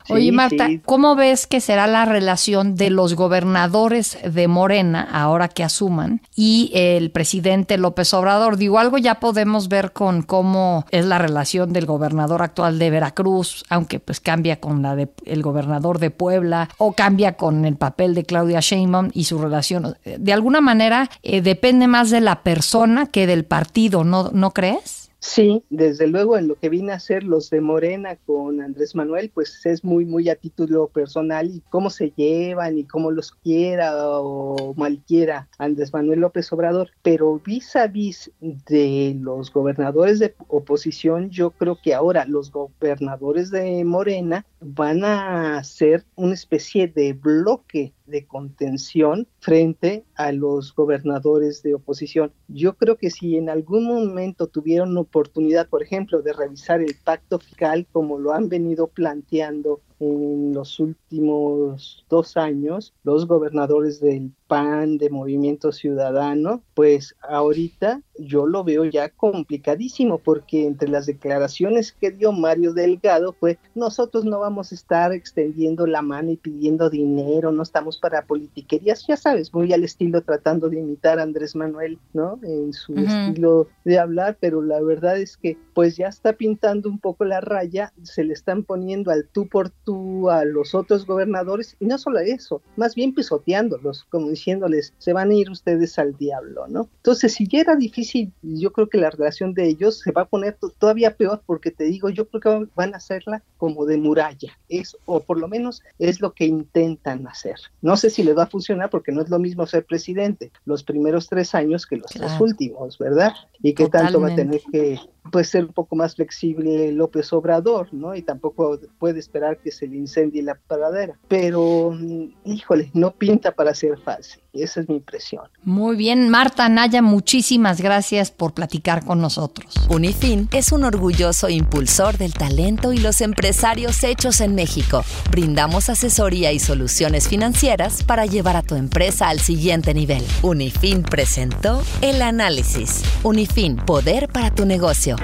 Oye, 0.09 0.33
Marta, 0.33 0.69
¿cómo 0.85 1.17
ves 1.17 1.47
que 1.47 1.61
será 1.61 1.87
la 1.87 2.05
relación 2.05 2.77
de 2.77 2.91
los 2.91 3.15
gobernadores 3.15 4.19
de 4.23 4.49
Morena, 4.49 5.07
ahora 5.11 5.49
que 5.49 5.65
asuman, 5.65 6.21
y 6.35 6.71
el 6.75 7.11
presidente 7.11 7.79
López 7.79 8.13
Obrador? 8.15 8.57
Digo, 8.57 8.79
algo 8.79 8.99
ya 8.99 9.17
podemos 9.21 9.69
ver 9.69 9.93
con 9.93 10.23
cómo 10.23 10.85
es 10.91 11.05
la 11.05 11.19
relación 11.19 11.73
del 11.73 11.87
gobernador 11.87 12.43
actual 12.43 12.79
de 12.79 12.91
Veracruz, 12.91 13.65
aunque 13.69 14.01
pues 14.01 14.21
cambia 14.21 14.61
con 14.61 14.83
la 14.83 14.97
del 14.97 15.43
gobernador 15.43 15.99
de 15.99 16.11
Puebla, 16.11 16.69
o 16.79 16.93
cambia 16.93 17.37
con 17.37 17.65
el 17.65 17.77
papel 17.77 18.15
de 18.15 18.25
Claudia 18.25 18.61
Sheinbaum 18.61 19.11
y 19.13 19.25
su 19.25 19.39
relación. 19.39 19.97
De 20.05 20.33
alguna 20.33 20.61
manera, 20.61 21.11
eh, 21.23 21.41
depende 21.41 21.87
más 21.87 22.11
de 22.11 22.21
la 22.21 22.43
persona 22.43 23.07
que 23.07 23.27
del 23.27 23.45
partido, 23.45 24.05
¿no, 24.05 24.31
¿no 24.33 24.53
crees? 24.53 25.06
Sí, 25.29 25.65
desde 25.71 26.07
luego 26.07 26.39
en 26.39 26.47
lo 26.47 26.55
que 26.55 26.69
vine 26.69 26.93
a 26.93 26.97
hacer 26.97 27.25
los 27.25 27.51
de 27.51 27.61
Morena 27.61 28.15
con 28.15 28.61
Andrés 28.61 28.95
Manuel, 28.95 29.29
pues 29.35 29.67
es 29.67 29.83
muy, 29.83 30.05
muy 30.05 30.29
a 30.29 30.37
título 30.37 30.87
personal 30.87 31.51
y 31.51 31.63
cómo 31.69 31.91
se 31.91 32.13
llevan 32.17 32.79
y 32.79 32.85
cómo 32.85 33.11
los 33.11 33.33
quiera 33.33 33.93
o 34.21 34.73
mal 34.77 35.03
quiera 35.05 35.49
Andrés 35.59 35.93
Manuel 35.93 36.21
López 36.21 36.51
Obrador. 36.53 36.91
Pero 37.03 37.41
vis 37.45 37.75
a 37.75 37.89
vis 37.89 38.31
de 38.41 39.17
los 39.21 39.53
gobernadores 39.53 40.21
de 40.21 40.33
oposición, 40.47 41.29
yo 41.29 41.51
creo 41.51 41.77
que 41.83 41.93
ahora 41.93 42.25
los 42.25 42.53
gobernadores 42.53 43.51
de 43.51 43.85
Morena 43.85 44.47
van 44.69 45.05
a 45.05 45.63
ser 45.63 46.05
una 46.17 46.35
especie 46.35 46.89
de 46.89 47.13
bloque 47.13 47.95
de 48.07 48.27
contención 48.27 49.29
frente 49.39 50.05
a 50.17 50.33
los 50.33 50.75
gobernadores 50.75 51.63
de 51.63 51.75
oposición. 51.75 52.33
Yo 52.49 52.77
creo 52.77 52.97
que 52.97 53.11
si 53.11 53.37
en 53.37 53.49
algún 53.49 53.85
momento 53.85 54.49
tuvieron 54.49 54.97
oportunidad, 54.97 55.69
por 55.69 55.83
ejemplo, 55.85 56.21
de 56.21 56.33
revisar 56.33 56.81
el 56.81 56.97
pacto 57.05 57.39
fiscal 57.39 57.87
como 57.93 58.19
lo 58.19 58.33
han 58.33 58.49
venido 58.49 58.89
planteando 58.89 59.81
en 60.01 60.53
los 60.53 60.79
últimos 60.81 62.05
dos 62.09 62.37
años 62.37 62.93
los 63.05 63.27
gobernadores 63.27 64.01
del 64.01 64.33
PAN, 64.47 64.99
de 64.99 65.11
Movimiento 65.11 65.73
Ciudadano, 65.73 66.63
pues 66.75 67.17
ahorita 67.21 68.03
yo 68.19 68.47
lo 68.47 68.65
veo 68.65 68.85
ya 68.85 69.09
complicadísimo 69.09 70.19
porque 70.19 70.67
entre 70.67 70.89
las 70.89 71.07
declaraciones 71.07 71.93
que 71.93 72.11
dio 72.11 72.33
Mario 72.33 72.73
Delgado 72.73 73.33
fue 73.33 73.59
nosotros 73.75 74.25
no 74.25 74.41
vamos 74.41 74.73
a 74.73 74.75
estar 74.75 75.13
extendiendo 75.13 75.87
la 75.87 76.03
mano 76.03 76.31
y 76.31 76.37
pidiendo 76.37 76.89
dinero, 76.91 77.53
no 77.53 77.63
estamos 77.63 77.99
para 77.99 78.27
politiquerías, 78.27 79.07
ya 79.07 79.17
sabes, 79.17 79.53
muy 79.53 79.73
al 79.73 79.85
estilo 79.85 80.23
tratando 80.23 80.69
de 80.69 80.81
imitar 80.81 81.19
a 81.19 81.23
Andrés 81.23 81.55
Manuel, 81.57 81.99
¿no? 82.13 82.39
En 82.43 82.73
su 82.73 82.95
estilo 82.95 83.69
de 83.85 83.99
hablar, 83.99 84.37
pero 84.41 84.63
la 84.63 84.81
verdad 84.81 85.19
es 85.19 85.37
que 85.37 85.57
pues 85.75 85.97
ya 85.97 86.09
está 86.09 86.33
pintando 86.33 86.89
un 86.89 86.99
poco 86.99 87.25
la 87.25 87.41
raya, 87.41 87.93
se 88.03 88.25
le 88.25 88.33
están 88.33 88.63
poniendo 88.63 89.11
al 89.11 89.29
tú 89.29 89.49
por 89.49 89.71
tú 89.87 90.29
a 90.29 90.45
los 90.45 90.75
otros 90.75 91.07
gobernadores, 91.07 91.77
y 91.79 91.87
no 91.87 91.97
solo 91.97 92.19
eso, 92.19 92.61
más 92.77 92.95
bien 92.97 93.15
pisoteándolos, 93.15 94.05
como 94.11 94.29
diciéndoles, 94.29 94.93
se 94.99 95.13
van 95.13 95.31
a 95.31 95.35
ir 95.35 95.49
ustedes 95.49 95.99
al 95.99 96.17
diablo, 96.17 96.67
¿no? 96.69 96.91
Entonces, 96.97 97.33
si 97.35 97.47
ya 97.47 97.61
era 97.61 97.77
difícil, 97.77 98.33
yo 98.43 98.73
creo 98.73 98.89
que 98.89 98.99
la 98.99 99.11
relación 99.11 99.55
de 99.55 99.69
ellos 99.69 100.01
se 100.01 100.11
va 100.11 100.23
a 100.23 100.29
poner 100.29 100.59
todavía 100.79 101.17
peor, 101.17 101.41
porque 101.47 101.71
te 101.71 101.85
digo, 101.85 102.11
yo 102.11 102.29
creo 102.29 102.41
que 102.41 102.71
van 102.75 102.95
a 102.95 102.97
hacerla 102.97 103.43
como 103.57 103.87
de 103.87 103.97
muralla, 103.97 104.59
es, 104.69 104.97
o 105.07 105.21
por 105.21 105.39
lo 105.39 105.47
menos 105.47 105.83
es 106.01 106.21
lo 106.21 106.33
que 106.33 106.47
intentan 106.47 107.27
hacer. 107.29 107.57
No 107.81 107.97
sé 107.97 108.11
si 108.11 108.25
les 108.25 108.37
va 108.37 108.43
a 108.43 108.49
funcionar, 108.49 108.91
porque 108.91 109.13
no 109.13 109.23
es 109.23 109.31
lo 109.31 109.39
mismo 109.39 109.67
ser 109.67 109.87
presidente 109.87 110.51
los 110.65 110.83
primeros 110.83 111.29
tres 111.29 111.55
años 111.55 111.87
que 111.87 111.97
los 111.97 112.11
tres 112.11 112.33
últimos, 112.41 112.99
¿verdad? 112.99 113.33
Y 113.63 113.73
qué 113.75 113.89
tanto 113.89 114.21
va 114.21 114.33
a 114.33 114.35
tener 114.35 114.61
que 114.73 114.99
pues 115.31 115.49
ser 115.49 115.65
un 115.65 115.73
poco 115.73 115.97
más 115.97 116.15
flexible 116.15 116.93
López 116.93 117.33
Obrador, 117.33 117.93
¿no? 117.93 118.15
Y 118.15 118.23
tampoco 118.23 118.79
puede 118.99 119.21
esperar 119.21 119.59
que 119.59 119.71
se 119.71 119.87
le 119.87 119.97
incendie 119.97 120.43
la 120.43 120.55
paradera. 120.55 121.19
Pero, 121.29 121.93
mm, 121.93 122.35
híjole, 122.45 122.91
no 122.95 123.13
pinta 123.13 123.53
para 123.53 123.75
ser 123.75 123.99
fácil. 123.99 124.43
Esa 124.53 124.81
es 124.81 124.89
mi 124.89 124.97
impresión. 124.97 125.45
Muy 125.65 125.97
bien, 125.97 126.31
Marta 126.31 126.69
Naya, 126.69 127.03
muchísimas 127.03 127.81
gracias 127.81 128.31
por 128.31 128.55
platicar 128.55 129.05
con 129.05 129.21
nosotros. 129.21 129.75
Unifin 129.91 130.49
es 130.53 130.73
un 130.73 130.85
orgulloso 130.85 131.49
impulsor 131.49 132.17
del 132.17 132.33
talento 132.33 132.93
y 132.93 132.99
los 132.99 133.21
empresarios 133.21 134.03
hechos 134.03 134.41
en 134.41 134.55
México. 134.55 135.05
Brindamos 135.31 135.91
asesoría 135.91 136.53
y 136.53 136.59
soluciones 136.59 137.29
financieras 137.29 138.03
para 138.03 138.27
llevar 138.27 138.57
a 138.57 138.63
tu 138.63 138.75
empresa 138.75 139.29
al 139.29 139.41
siguiente 139.41 139.93
nivel. 139.95 140.25
Unifin 140.43 141.03
presentó 141.03 141.83
el 142.01 142.23
análisis. 142.23 143.03
Unifin, 143.23 143.77
poder 143.77 144.29
para 144.29 144.55
tu 144.55 144.65
negocio. 144.65 145.16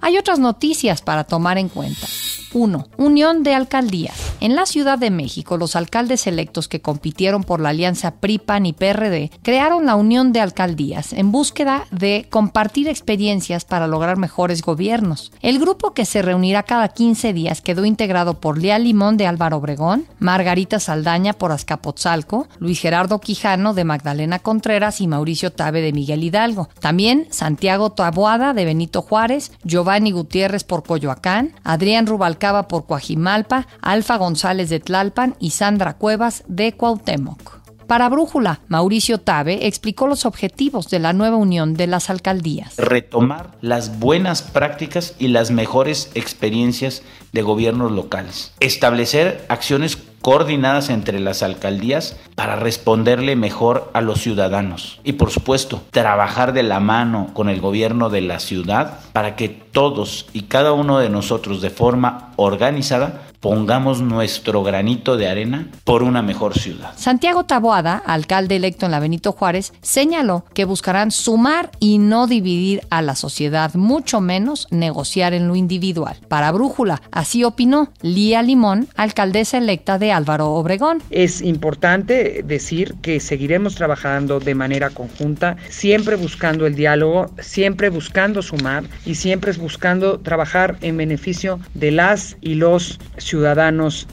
Hay 0.00 0.16
otras 0.16 0.38
noticias 0.38 1.02
para 1.02 1.24
tomar 1.24 1.58
en 1.58 1.68
cuenta. 1.68 2.06
1. 2.52 2.86
Unión 2.96 3.42
de 3.42 3.54
alcaldías. 3.54 4.27
En 4.40 4.54
la 4.54 4.66
Ciudad 4.66 5.00
de 5.00 5.10
México, 5.10 5.56
los 5.56 5.74
alcaldes 5.74 6.28
electos 6.28 6.68
que 6.68 6.80
compitieron 6.80 7.42
por 7.42 7.58
la 7.58 7.70
alianza 7.70 8.20
PRI-PAN 8.20 8.66
y 8.66 8.72
PRD 8.72 9.32
crearon 9.42 9.84
la 9.84 9.96
Unión 9.96 10.32
de 10.32 10.40
Alcaldías 10.40 11.12
en 11.12 11.32
búsqueda 11.32 11.88
de 11.90 12.28
compartir 12.30 12.86
experiencias 12.86 13.64
para 13.64 13.88
lograr 13.88 14.16
mejores 14.16 14.62
gobiernos. 14.62 15.32
El 15.42 15.58
grupo 15.58 15.92
que 15.92 16.04
se 16.04 16.22
reunirá 16.22 16.62
cada 16.62 16.86
15 16.86 17.32
días 17.32 17.60
quedó 17.60 17.84
integrado 17.84 18.34
por 18.34 18.58
Lea 18.58 18.78
Limón 18.78 19.16
de 19.16 19.26
Álvaro 19.26 19.56
Obregón, 19.56 20.06
Margarita 20.20 20.78
Saldaña 20.78 21.32
por 21.32 21.50
Azcapotzalco, 21.50 22.46
Luis 22.60 22.78
Gerardo 22.78 23.20
Quijano 23.20 23.74
de 23.74 23.82
Magdalena 23.82 24.38
Contreras 24.38 25.00
y 25.00 25.08
Mauricio 25.08 25.50
Tabe 25.50 25.80
de 25.80 25.92
Miguel 25.92 26.22
Hidalgo. 26.22 26.68
También 26.78 27.26
Santiago 27.30 27.90
Taboada 27.90 28.54
de 28.54 28.64
Benito 28.64 29.02
Juárez, 29.02 29.50
Giovanni 29.64 30.12
Gutiérrez 30.12 30.62
por 30.62 30.84
Coyoacán, 30.84 31.54
Adrián 31.64 32.06
Rubal 32.06 32.38
Cava 32.38 32.68
por 32.68 32.86
Coajimalpa, 32.86 33.66
Alfa 33.82 34.14
González 34.14 34.27
de 34.28 34.80
Tlalpan 34.80 35.36
y 35.40 35.50
Sandra 35.50 35.94
Cuevas 35.94 36.44
de 36.48 36.72
Cuauhtémoc. 36.72 37.58
Para 37.86 38.10
Brújula, 38.10 38.60
Mauricio 38.68 39.16
Tabe 39.16 39.66
explicó 39.66 40.06
los 40.06 40.26
objetivos 40.26 40.90
de 40.90 40.98
la 40.98 41.14
nueva 41.14 41.36
unión 41.36 41.72
de 41.72 41.86
las 41.86 42.10
alcaldías. 42.10 42.76
Retomar 42.76 43.52
las 43.62 43.98
buenas 43.98 44.42
prácticas 44.42 45.14
y 45.18 45.28
las 45.28 45.50
mejores 45.50 46.10
experiencias 46.14 47.02
de 47.32 47.40
gobiernos 47.40 47.90
locales. 47.90 48.52
Establecer 48.60 49.46
acciones 49.48 49.96
coordinadas 50.20 50.90
entre 50.90 51.20
las 51.20 51.42
alcaldías 51.42 52.16
para 52.34 52.56
responderle 52.56 53.36
mejor 53.36 53.90
a 53.94 54.02
los 54.02 54.20
ciudadanos. 54.20 55.00
Y 55.04 55.14
por 55.14 55.30
supuesto, 55.30 55.82
trabajar 55.90 56.52
de 56.52 56.64
la 56.64 56.80
mano 56.80 57.30
con 57.32 57.48
el 57.48 57.62
gobierno 57.62 58.10
de 58.10 58.20
la 58.20 58.40
ciudad 58.40 59.00
para 59.12 59.36
que 59.36 59.48
todos 59.48 60.26
y 60.34 60.42
cada 60.42 60.72
uno 60.72 60.98
de 60.98 61.08
nosotros 61.08 61.62
de 61.62 61.70
forma 61.70 62.32
organizada 62.36 63.27
pongamos 63.40 64.00
nuestro 64.00 64.62
granito 64.62 65.16
de 65.16 65.28
arena 65.28 65.68
por 65.84 66.02
una 66.02 66.22
mejor 66.22 66.58
ciudad. 66.58 66.92
Santiago 66.96 67.44
Taboada, 67.44 68.02
alcalde 68.04 68.56
electo 68.56 68.86
en 68.86 68.92
la 68.92 69.00
Benito 69.00 69.32
Juárez, 69.32 69.72
señaló 69.80 70.44
que 70.54 70.64
buscarán 70.64 71.10
sumar 71.10 71.70
y 71.78 71.98
no 71.98 72.26
dividir 72.26 72.82
a 72.90 73.02
la 73.02 73.14
sociedad, 73.14 73.74
mucho 73.74 74.20
menos 74.20 74.66
negociar 74.70 75.34
en 75.34 75.46
lo 75.48 75.56
individual. 75.56 76.16
Para 76.28 76.50
Brújula, 76.52 77.00
así 77.12 77.44
opinó 77.44 77.92
Lía 78.02 78.42
Limón, 78.42 78.88
alcaldesa 78.96 79.58
electa 79.58 79.98
de 79.98 80.12
Álvaro 80.12 80.50
Obregón. 80.52 81.02
Es 81.10 81.40
importante 81.42 82.42
decir 82.44 82.94
que 83.02 83.20
seguiremos 83.20 83.74
trabajando 83.74 84.40
de 84.40 84.54
manera 84.54 84.90
conjunta, 84.90 85.56
siempre 85.68 86.16
buscando 86.16 86.66
el 86.66 86.74
diálogo, 86.74 87.30
siempre 87.38 87.88
buscando 87.90 88.42
sumar 88.42 88.84
y 89.06 89.14
siempre 89.14 89.52
buscando 89.52 90.18
trabajar 90.20 90.76
en 90.80 90.96
beneficio 90.96 91.60
de 91.74 91.92
las 91.92 92.36
y 92.40 92.54
los 92.54 92.98
ciudadanos 93.16 93.27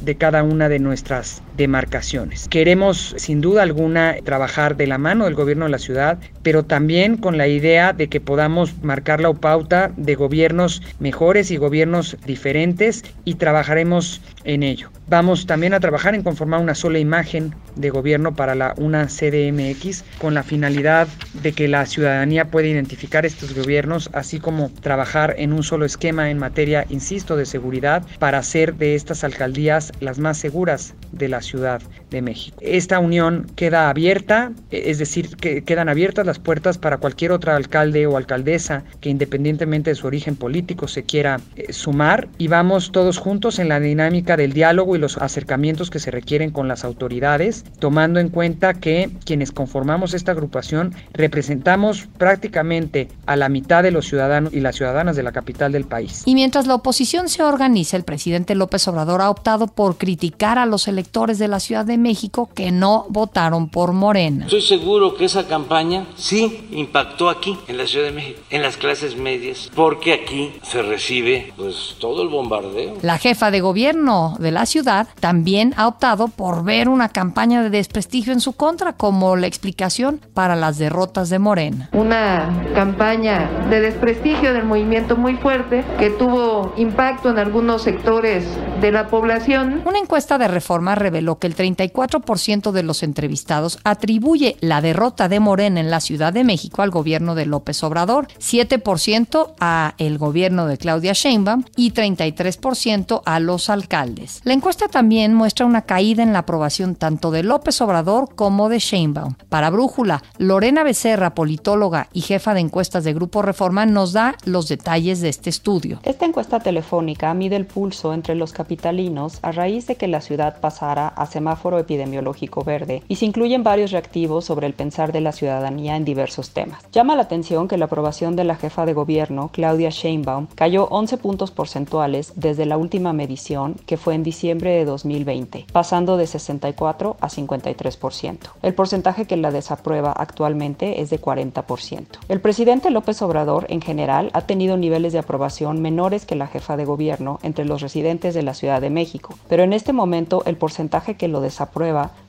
de 0.01 0.17
cada 0.17 0.43
una 0.43 0.67
de 0.67 0.79
nuestras 0.79 1.41
demarcaciones. 1.57 2.47
Queremos 2.49 3.15
sin 3.17 3.41
duda 3.41 3.63
alguna 3.63 4.15
trabajar 4.23 4.77
de 4.77 4.87
la 4.87 4.97
mano 4.97 5.25
del 5.25 5.35
gobierno 5.35 5.65
de 5.65 5.71
la 5.71 5.79
ciudad, 5.79 6.17
pero 6.43 6.63
también 6.63 7.17
con 7.17 7.37
la 7.37 7.47
idea 7.47 7.93
de 7.93 8.07
que 8.07 8.21
podamos 8.21 8.83
marcar 8.83 9.21
la 9.21 9.33
pauta 9.33 9.91
de 9.97 10.15
gobiernos 10.15 10.81
mejores 10.99 11.51
y 11.51 11.57
gobiernos 11.57 12.17
diferentes 12.25 13.03
y 13.23 13.35
trabajaremos 13.35 14.21
en 14.43 14.63
ello. 14.63 14.89
Vamos 15.07 15.45
también 15.45 15.73
a 15.73 15.79
trabajar 15.79 16.15
en 16.15 16.23
conformar 16.23 16.61
una 16.61 16.73
sola 16.73 16.97
imagen 16.97 17.53
de 17.75 17.91
gobierno 17.91 18.35
para 18.35 18.55
la 18.55 18.73
una 18.77 19.07
CDMX 19.07 20.03
con 20.19 20.33
la 20.33 20.41
finalidad 20.41 21.07
de 21.43 21.53
que 21.53 21.67
la 21.67 21.85
ciudadanía 21.85 22.45
pueda 22.45 22.67
identificar 22.67 23.25
estos 23.25 23.53
gobiernos, 23.53 24.09
así 24.13 24.39
como 24.39 24.71
trabajar 24.81 25.35
en 25.37 25.53
un 25.53 25.61
solo 25.61 25.85
esquema 25.85 26.31
en 26.31 26.39
materia, 26.39 26.85
insisto, 26.89 27.35
de 27.35 27.45
seguridad 27.45 28.03
para 28.17 28.39
hacer 28.39 28.75
de 28.75 28.95
estas 28.95 29.23
alcaldías 29.23 29.91
las 29.99 30.17
más 30.17 30.37
seguras 30.37 30.95
de 31.11 31.29
la 31.29 31.41
Ciudad 31.45 31.81
de 32.15 32.21
México. 32.21 32.57
Esta 32.61 32.99
unión 32.99 33.45
queda 33.55 33.89
abierta, 33.89 34.53
es 34.71 34.97
decir, 34.97 35.35
que 35.35 35.63
quedan 35.63 35.89
abiertas 35.89 36.25
las 36.25 36.39
puertas 36.39 36.77
para 36.77 36.97
cualquier 36.97 37.31
otro 37.31 37.53
alcalde 37.53 38.07
o 38.07 38.17
alcaldesa 38.17 38.83
que 39.01 39.09
independientemente 39.09 39.91
de 39.91 39.95
su 39.95 40.07
origen 40.07 40.35
político 40.35 40.87
se 40.87 41.03
quiera 41.03 41.41
eh, 41.55 41.73
sumar 41.73 42.29
y 42.37 42.47
vamos 42.47 42.91
todos 42.91 43.17
juntos 43.17 43.59
en 43.59 43.69
la 43.69 43.79
dinámica 43.79 44.37
del 44.37 44.53
diálogo 44.53 44.95
y 44.95 44.99
los 44.99 45.17
acercamientos 45.17 45.89
que 45.89 45.99
se 45.99 46.09
requieren 46.09 46.51
con 46.51 46.67
las 46.67 46.83
autoridades, 46.85 47.65
tomando 47.79 48.19
en 48.19 48.29
cuenta 48.29 48.73
que 48.73 49.09
quienes 49.25 49.51
conformamos 49.51 50.13
esta 50.13 50.31
agrupación 50.31 50.93
representamos 51.13 52.07
prácticamente 52.17 53.09
a 53.25 53.35
la 53.35 53.49
mitad 53.49 53.83
de 53.83 53.91
los 53.91 54.07
ciudadanos 54.07 54.53
y 54.53 54.61
las 54.61 54.77
ciudadanas 54.77 55.17
de 55.17 55.23
la 55.23 55.33
capital 55.33 55.73
del 55.73 55.83
país. 55.83 56.23
Y 56.25 56.33
mientras 56.33 56.65
la 56.65 56.75
oposición 56.75 57.27
se 57.27 57.43
organiza, 57.43 57.97
el 57.97 58.03
presidente 58.03 58.55
López 58.55 58.87
Obrador 58.87 59.21
ha 59.21 59.29
optado 59.29 59.67
por 59.67 59.97
criticar 59.97 60.57
a 60.57 60.65
los 60.65 60.87
electores 60.87 61.39
de 61.39 61.49
la 61.49 61.59
Ciudad 61.59 61.85
de 61.85 61.97
México 61.97 62.04
que 62.53 62.71
no 62.71 63.05
votaron 63.09 63.69
por 63.69 63.93
Morena. 63.93 64.45
Estoy 64.45 64.61
seguro 64.61 65.15
que 65.15 65.25
esa 65.25 65.47
campaña 65.47 66.05
sí 66.15 66.67
impactó 66.71 67.29
aquí, 67.29 67.57
en 67.67 67.77
la 67.77 67.87
Ciudad 67.87 68.05
de 68.05 68.11
México, 68.11 68.39
en 68.51 68.61
las 68.61 68.77
clases 68.77 69.17
medias, 69.17 69.71
porque 69.75 70.13
aquí 70.13 70.53
se 70.61 70.83
recibe 70.83 71.53
pues 71.57 71.95
todo 71.99 72.21
el 72.21 72.29
bombardeo. 72.29 72.97
La 73.01 73.17
jefa 73.17 73.49
de 73.49 73.61
gobierno 73.61 74.35
de 74.39 74.51
la 74.51 74.65
ciudad 74.65 75.07
también 75.19 75.73
ha 75.77 75.87
optado 75.87 76.27
por 76.27 76.63
ver 76.63 76.89
una 76.89 77.09
campaña 77.09 77.63
de 77.63 77.69
desprestigio 77.71 78.33
en 78.33 78.41
su 78.41 78.53
contra 78.53 78.93
como 78.93 79.35
la 79.35 79.47
explicación 79.47 80.21
para 80.33 80.55
las 80.55 80.77
derrotas 80.77 81.29
de 81.29 81.39
Morena. 81.39 81.89
Una 81.93 82.49
campaña 82.75 83.49
de 83.69 83.81
desprestigio 83.81 84.53
del 84.53 84.65
movimiento 84.65 85.17
muy 85.17 85.35
fuerte 85.37 85.83
que 85.97 86.11
tuvo 86.11 86.73
impacto 86.77 87.29
en 87.29 87.39
algunos 87.39 87.81
sectores 87.81 88.45
de 88.79 88.91
la 88.91 89.07
población. 89.07 89.81
Una 89.85 89.99
encuesta 89.99 90.37
de 90.37 90.47
reforma 90.47 90.93
reveló 90.95 91.39
que 91.39 91.47
el 91.47 91.55
34% 91.91 92.71
de 92.71 92.83
los 92.83 93.03
entrevistados 93.03 93.79
atribuye 93.83 94.57
la 94.61 94.81
derrota 94.81 95.29
de 95.29 95.39
Morena 95.39 95.79
en 95.79 95.89
la 95.89 95.99
Ciudad 95.99 96.33
de 96.33 96.43
México 96.43 96.81
al 96.81 96.91
gobierno 96.91 97.35
de 97.35 97.45
López 97.45 97.83
Obrador, 97.83 98.27
7% 98.39 99.53
a 99.59 99.93
el 99.97 100.17
gobierno 100.17 100.67
de 100.67 100.77
Claudia 100.77 101.13
Sheinbaum 101.13 101.63
y 101.75 101.91
33% 101.91 103.21
a 103.25 103.39
los 103.39 103.69
alcaldes. 103.69 104.41
La 104.43 104.53
encuesta 104.53 104.87
también 104.87 105.33
muestra 105.33 105.65
una 105.65 105.81
caída 105.81 106.23
en 106.23 106.33
la 106.33 106.39
aprobación 106.39 106.95
tanto 106.95 107.31
de 107.31 107.43
López 107.43 107.79
Obrador 107.81 108.35
como 108.35 108.69
de 108.69 108.79
Sheinbaum. 108.79 109.35
Para 109.49 109.69
Brújula, 109.69 110.23
Lorena 110.37 110.83
Becerra, 110.83 111.35
politóloga 111.35 112.07
y 112.13 112.21
jefa 112.21 112.53
de 112.53 112.61
encuestas 112.61 113.03
de 113.03 113.13
Grupo 113.13 113.41
Reforma, 113.41 113.85
nos 113.85 114.13
da 114.13 114.35
los 114.45 114.67
detalles 114.67 115.21
de 115.21 115.29
este 115.29 115.49
estudio. 115.49 115.99
Esta 116.03 116.25
encuesta 116.25 116.59
telefónica 116.59 117.33
mide 117.33 117.55
el 117.55 117.65
pulso 117.65 118.13
entre 118.13 118.35
los 118.35 118.53
capitalinos 118.53 119.39
a 119.41 119.51
raíz 119.51 119.87
de 119.87 119.95
que 119.95 120.07
la 120.07 120.21
ciudad 120.21 120.59
pasara 120.59 121.07
a 121.07 121.25
semáforo 121.25 121.74
epidemiológico 121.79 122.63
verde 122.63 123.03
y 123.07 123.15
se 123.15 123.25
incluyen 123.25 123.63
varios 123.63 123.91
reactivos 123.91 124.45
sobre 124.45 124.67
el 124.67 124.73
pensar 124.73 125.11
de 125.11 125.21
la 125.21 125.31
ciudadanía 125.31 125.95
en 125.95 126.05
diversos 126.05 126.51
temas. 126.51 126.83
Llama 126.91 127.15
la 127.15 127.23
atención 127.23 127.67
que 127.67 127.77
la 127.77 127.85
aprobación 127.85 128.35
de 128.35 128.43
la 128.43 128.55
jefa 128.55 128.85
de 128.85 128.93
gobierno, 128.93 129.49
Claudia 129.51 129.89
Sheinbaum, 129.89 130.47
cayó 130.55 130.87
11 130.89 131.17
puntos 131.17 131.51
porcentuales 131.51 132.33
desde 132.35 132.65
la 132.65 132.77
última 132.77 133.13
medición, 133.13 133.75
que 133.85 133.97
fue 133.97 134.15
en 134.15 134.23
diciembre 134.23 134.71
de 134.71 134.85
2020, 134.85 135.65
pasando 135.71 136.17
de 136.17 136.27
64 136.27 137.17
a 137.19 137.29
53%. 137.29 138.37
El 138.61 138.73
porcentaje 138.73 139.25
que 139.25 139.37
la 139.37 139.51
desaprueba 139.51 140.11
actualmente 140.11 141.01
es 141.01 141.09
de 141.09 141.19
40%. 141.19 142.05
El 142.27 142.41
presidente 142.41 142.89
López 142.89 143.21
Obrador, 143.21 143.65
en 143.69 143.81
general, 143.81 144.29
ha 144.33 144.41
tenido 144.41 144.77
niveles 144.77 145.13
de 145.13 145.19
aprobación 145.19 145.81
menores 145.81 146.25
que 146.25 146.35
la 146.35 146.47
jefa 146.47 146.77
de 146.77 146.85
gobierno 146.85 147.39
entre 147.43 147.65
los 147.65 147.81
residentes 147.81 148.33
de 148.33 148.43
la 148.43 148.53
Ciudad 148.53 148.81
de 148.81 148.89
México, 148.89 149.35
pero 149.47 149.63
en 149.63 149.73
este 149.73 149.93
momento 149.93 150.43
el 150.45 150.57
porcentaje 150.57 151.15
que 151.15 151.27
lo 151.27 151.41
desaprueba 151.41 151.64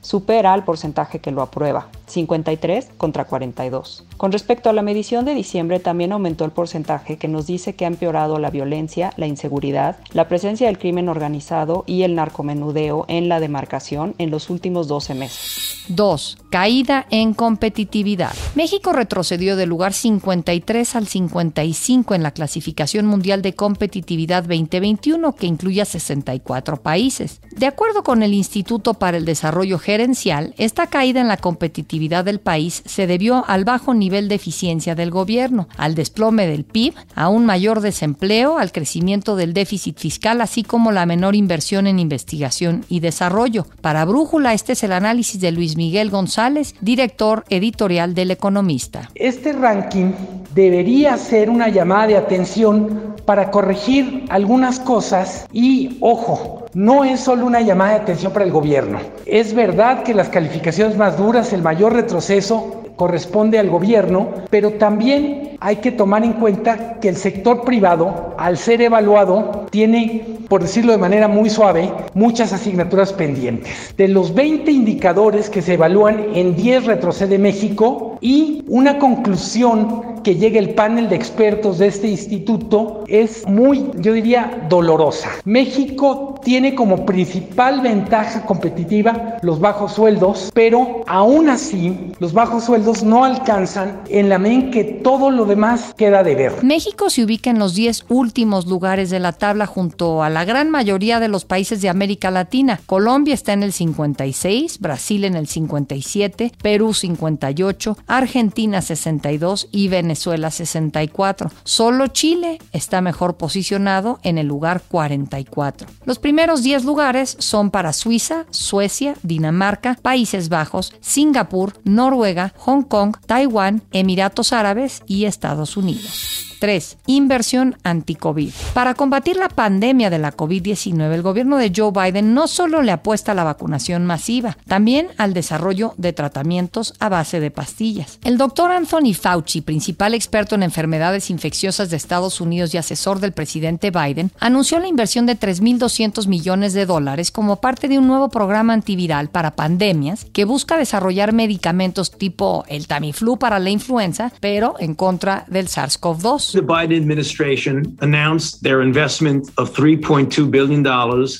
supera 0.01 0.53
al 0.53 0.63
porcentaje 0.63 1.19
que 1.19 1.31
lo 1.31 1.41
aprueba, 1.41 1.87
53 2.07 2.89
contra 2.97 3.25
42. 3.25 4.05
Con 4.17 4.31
respecto 4.31 4.69
a 4.69 4.73
la 4.73 4.81
medición 4.81 5.25
de 5.25 5.35
diciembre, 5.35 5.79
también 5.79 6.11
aumentó 6.11 6.45
el 6.45 6.51
porcentaje 6.51 7.17
que 7.17 7.27
nos 7.27 7.47
dice 7.47 7.75
que 7.75 7.85
ha 7.85 7.89
empeorado 7.89 8.39
la 8.39 8.49
violencia, 8.49 9.13
la 9.17 9.27
inseguridad, 9.27 9.97
la 10.13 10.27
presencia 10.27 10.67
del 10.67 10.79
crimen 10.79 11.09
organizado 11.09 11.83
y 11.87 12.03
el 12.03 12.15
narcomenudeo 12.15 13.05
en 13.07 13.29
la 13.29 13.39
demarcación 13.39 14.15
en 14.17 14.31
los 14.31 14.49
últimos 14.49 14.87
12 14.87 15.13
meses. 15.13 15.77
2. 15.89 16.37
Caída 16.49 17.05
en 17.09 17.33
competitividad. 17.33 18.33
México 18.55 18.93
retrocedió 18.93 19.55
del 19.55 19.69
lugar 19.69 19.93
53 19.93 20.95
al 20.95 21.07
55 21.07 22.15
en 22.15 22.23
la 22.23 22.31
clasificación 22.31 23.05
mundial 23.05 23.41
de 23.41 23.53
competitividad 23.53 24.43
2021, 24.43 25.35
que 25.35 25.47
incluye 25.47 25.81
a 25.81 25.85
64 25.85 26.77
países. 26.81 27.41
De 27.55 27.67
acuerdo 27.67 28.03
con 28.03 28.23
el 28.23 28.33
Instituto 28.33 28.93
para 28.95 29.17
el 29.17 29.25
Desarrollo 29.27 29.77
Gerencial, 29.77 30.55
esta 30.57 30.87
caída 30.87 31.21
en 31.21 31.27
la 31.27 31.37
competitividad 31.37 32.25
del 32.25 32.39
país 32.39 32.81
se 32.85 33.05
debió 33.05 33.45
al 33.47 33.63
bajo 33.63 33.93
nivel 33.93 34.27
de 34.27 34.35
eficiencia 34.35 34.95
del 34.95 35.11
gobierno, 35.11 35.67
al 35.77 35.93
desplome 35.93 36.47
del 36.47 36.63
PIB, 36.63 36.95
a 37.13 37.29
un 37.29 37.45
mayor 37.45 37.81
desempleo, 37.81 38.57
al 38.57 38.71
crecimiento 38.71 39.35
del 39.35 39.53
déficit 39.53 39.99
fiscal, 39.99 40.41
así 40.41 40.63
como 40.63 40.91
la 40.91 41.05
menor 41.05 41.35
inversión 41.35 41.85
en 41.85 41.99
investigación 41.99 42.85
y 42.89 43.01
desarrollo. 43.01 43.67
Para 43.81 44.05
Brújula, 44.05 44.53
este 44.53 44.73
es 44.73 44.83
el 44.83 44.93
análisis 44.93 45.39
de 45.39 45.51
Luis 45.51 45.77
Miguel 45.77 46.09
González, 46.09 46.73
director 46.81 47.43
editorial 47.49 48.15
del 48.15 48.31
Economista. 48.31 49.11
Este 49.13 49.53
ranking 49.53 50.13
debería 50.55 51.17
ser 51.17 51.49
una 51.49 51.69
llamada 51.69 52.07
de 52.07 52.17
atención 52.17 53.15
para 53.25 53.51
corregir 53.51 54.23
algunas 54.29 54.79
cosas 54.79 55.45
y, 55.51 55.97
ojo, 55.99 56.66
no 56.77 57.03
es 57.03 57.21
solo 57.21 57.47
una 57.47 57.61
llamada 57.61 57.93
de 57.93 58.01
atención 58.01 58.31
para 58.31 58.45
el 58.45 58.51
gobierno. 58.51 58.99
Es 59.25 59.55
verdad 59.55 60.03
que 60.03 60.13
las 60.13 60.29
calificaciones 60.29 60.95
más 60.95 61.17
duras, 61.17 61.51
el 61.51 61.63
mayor 61.63 61.93
retroceso, 61.93 62.83
corresponde 62.95 63.57
al 63.57 63.67
gobierno, 63.67 64.29
pero 64.51 64.73
también 64.73 65.57
hay 65.59 65.77
que 65.77 65.91
tomar 65.91 66.23
en 66.23 66.33
cuenta 66.33 66.99
que 66.99 67.09
el 67.09 67.15
sector 67.15 67.63
privado, 67.63 68.35
al 68.37 68.59
ser 68.59 68.83
evaluado, 68.83 69.65
tiene, 69.71 70.37
por 70.47 70.61
decirlo 70.61 70.91
de 70.91 70.99
manera 70.99 71.27
muy 71.27 71.49
suave, 71.49 71.91
muchas 72.13 72.53
asignaturas 72.53 73.11
pendientes. 73.11 73.95
De 73.97 74.07
los 74.07 74.35
20 74.35 74.69
indicadores 74.69 75.49
que 75.49 75.63
se 75.63 75.73
evalúan, 75.73 76.27
en 76.35 76.55
10 76.55 76.85
retrocede 76.85 77.39
México 77.39 78.19
y 78.21 78.63
una 78.67 78.99
conclusión 78.99 80.16
que 80.27 80.35
llega 80.35 80.59
el 80.59 80.71
panel 80.71 81.07
de 81.07 81.15
expertos 81.15 81.77
de 81.77 81.87
este 81.87 82.09
instituto 82.09 83.05
es 83.07 83.47
muy, 83.47 83.91
yo 83.95 84.11
diría, 84.11 84.67
dolorosa. 84.67 85.29
México 85.45 86.35
tiene 86.43 86.75
como 86.75 87.05
principal 87.05 87.79
ventaja 87.79 88.45
competitiva 88.45 89.37
los 89.41 89.61
bajos 89.61 89.93
sueldos, 89.93 90.51
pero 90.53 91.03
aún 91.07 91.47
así 91.47 92.11
los 92.19 92.33
bajos 92.33 92.65
sueldos 92.65 93.03
no 93.03 93.23
alcanzan 93.23 94.01
en 94.09 94.27
la 94.27 94.37
medida 94.37 94.71
que 94.71 94.83
todo 94.83 95.31
lo 95.31 95.45
demás 95.45 95.93
queda 95.95 96.23
de 96.23 96.35
ver. 96.35 96.61
México 96.61 97.09
se 97.09 97.23
ubica 97.23 97.49
en 97.49 97.59
los 97.59 97.73
10 97.73 98.07
últimos 98.09 98.65
lugares 98.65 99.09
de 99.09 99.21
la 99.21 99.31
tabla 99.31 99.65
junto 99.65 100.23
a 100.23 100.29
la 100.29 100.43
gran 100.43 100.69
mayoría 100.69 101.21
de 101.21 101.29
los 101.29 101.45
países 101.45 101.81
de 101.81 101.87
América 101.87 102.31
Latina. 102.31 102.81
Colombia 102.85 103.33
está 103.33 103.53
en 103.53 103.63
el 103.63 103.71
56, 103.71 104.79
Brasil 104.81 105.23
en 105.23 105.35
el 105.37 105.47
57, 105.47 106.51
Perú 106.61 106.93
58, 106.93 107.97
Argentina 108.07 108.81
62 108.81 109.69
y 109.71 109.87
Venezuela 109.87 110.16
64. 110.17 111.51
Solo 111.63 112.07
Chile 112.07 112.59
está 112.71 113.01
mejor 113.01 113.37
posicionado 113.37 114.19
en 114.23 114.37
el 114.37 114.47
lugar 114.47 114.81
44. 114.87 115.87
Los 116.05 116.19
primeros 116.19 116.63
10 116.63 116.85
lugares 116.85 117.35
son 117.39 117.71
para 117.71 117.93
Suiza, 117.93 118.45
Suecia, 118.49 119.15
Dinamarca, 119.23 119.97
Países 120.01 120.49
Bajos, 120.49 120.93
Singapur, 120.99 121.73
Noruega, 121.83 122.53
Hong 122.57 122.83
Kong, 122.83 123.15
Taiwán, 123.25 123.83
Emiratos 123.91 124.53
Árabes 124.53 125.03
y 125.07 125.25
Estados 125.25 125.77
Unidos. 125.77 126.56
3. 126.59 126.97
Inversión 127.07 127.77
anti-COVID. 127.83 128.51
Para 128.73 128.93
combatir 128.93 129.37
la 129.37 129.49
pandemia 129.49 130.09
de 130.09 130.19
la 130.19 130.35
COVID-19, 130.35 131.13
el 131.13 131.21
gobierno 131.21 131.57
de 131.57 131.71
Joe 131.75 131.91
Biden 131.91 132.33
no 132.33 132.47
solo 132.47 132.81
le 132.81 132.91
apuesta 132.91 133.31
a 133.31 133.35
la 133.35 133.43
vacunación 133.43 134.05
masiva, 134.05 134.57
también 134.67 135.09
al 135.17 135.33
desarrollo 135.33 135.93
de 135.97 136.13
tratamientos 136.13 136.93
a 136.99 137.09
base 137.09 137.39
de 137.39 137.51
pastillas. 137.51 138.19
El 138.23 138.37
doctor 138.37 138.71
Anthony 138.71 139.13
Fauci, 139.13 139.61
principal 139.61 140.13
experto 140.13 140.55
en 140.55 140.63
enfermedades 140.63 141.29
infecciosas 141.29 141.89
de 141.89 141.97
Estados 141.97 142.41
Unidos 142.41 142.73
y 142.73 142.77
asesor 142.77 143.19
del 143.19 143.31
presidente 143.31 143.91
Biden, 143.91 144.31
anunció 144.39 144.79
la 144.79 144.87
inversión 144.87 145.25
de 145.25 145.39
3.200 145.39 146.27
millones 146.27 146.73
de 146.73 146.85
dólares 146.85 147.31
como 147.31 147.57
parte 147.57 147.87
de 147.87 147.99
un 147.99 148.07
nuevo 148.07 148.29
programa 148.29 148.73
antiviral 148.73 149.29
para 149.29 149.51
pandemias 149.51 150.25
que 150.33 150.45
busca 150.45 150.77
desarrollar 150.77 151.33
medicamentos 151.33 152.11
tipo 152.11 152.63
el 152.67 152.87
Tamiflu 152.87 153.37
para 153.37 153.59
la 153.59 153.69
influenza, 153.69 154.31
pero 154.39 154.75
en 154.79 154.95
contra 154.95 155.45
del 155.47 155.67
SARS-CoV-2. 155.67 156.46
The 156.53 156.61
Biden 156.61 156.95
administration 156.95 157.97
announced 157.99 158.63
their 158.63 158.81
investment 158.81 159.49
of 159.57 159.73
$3.2 159.73 160.49
billion 160.49 160.83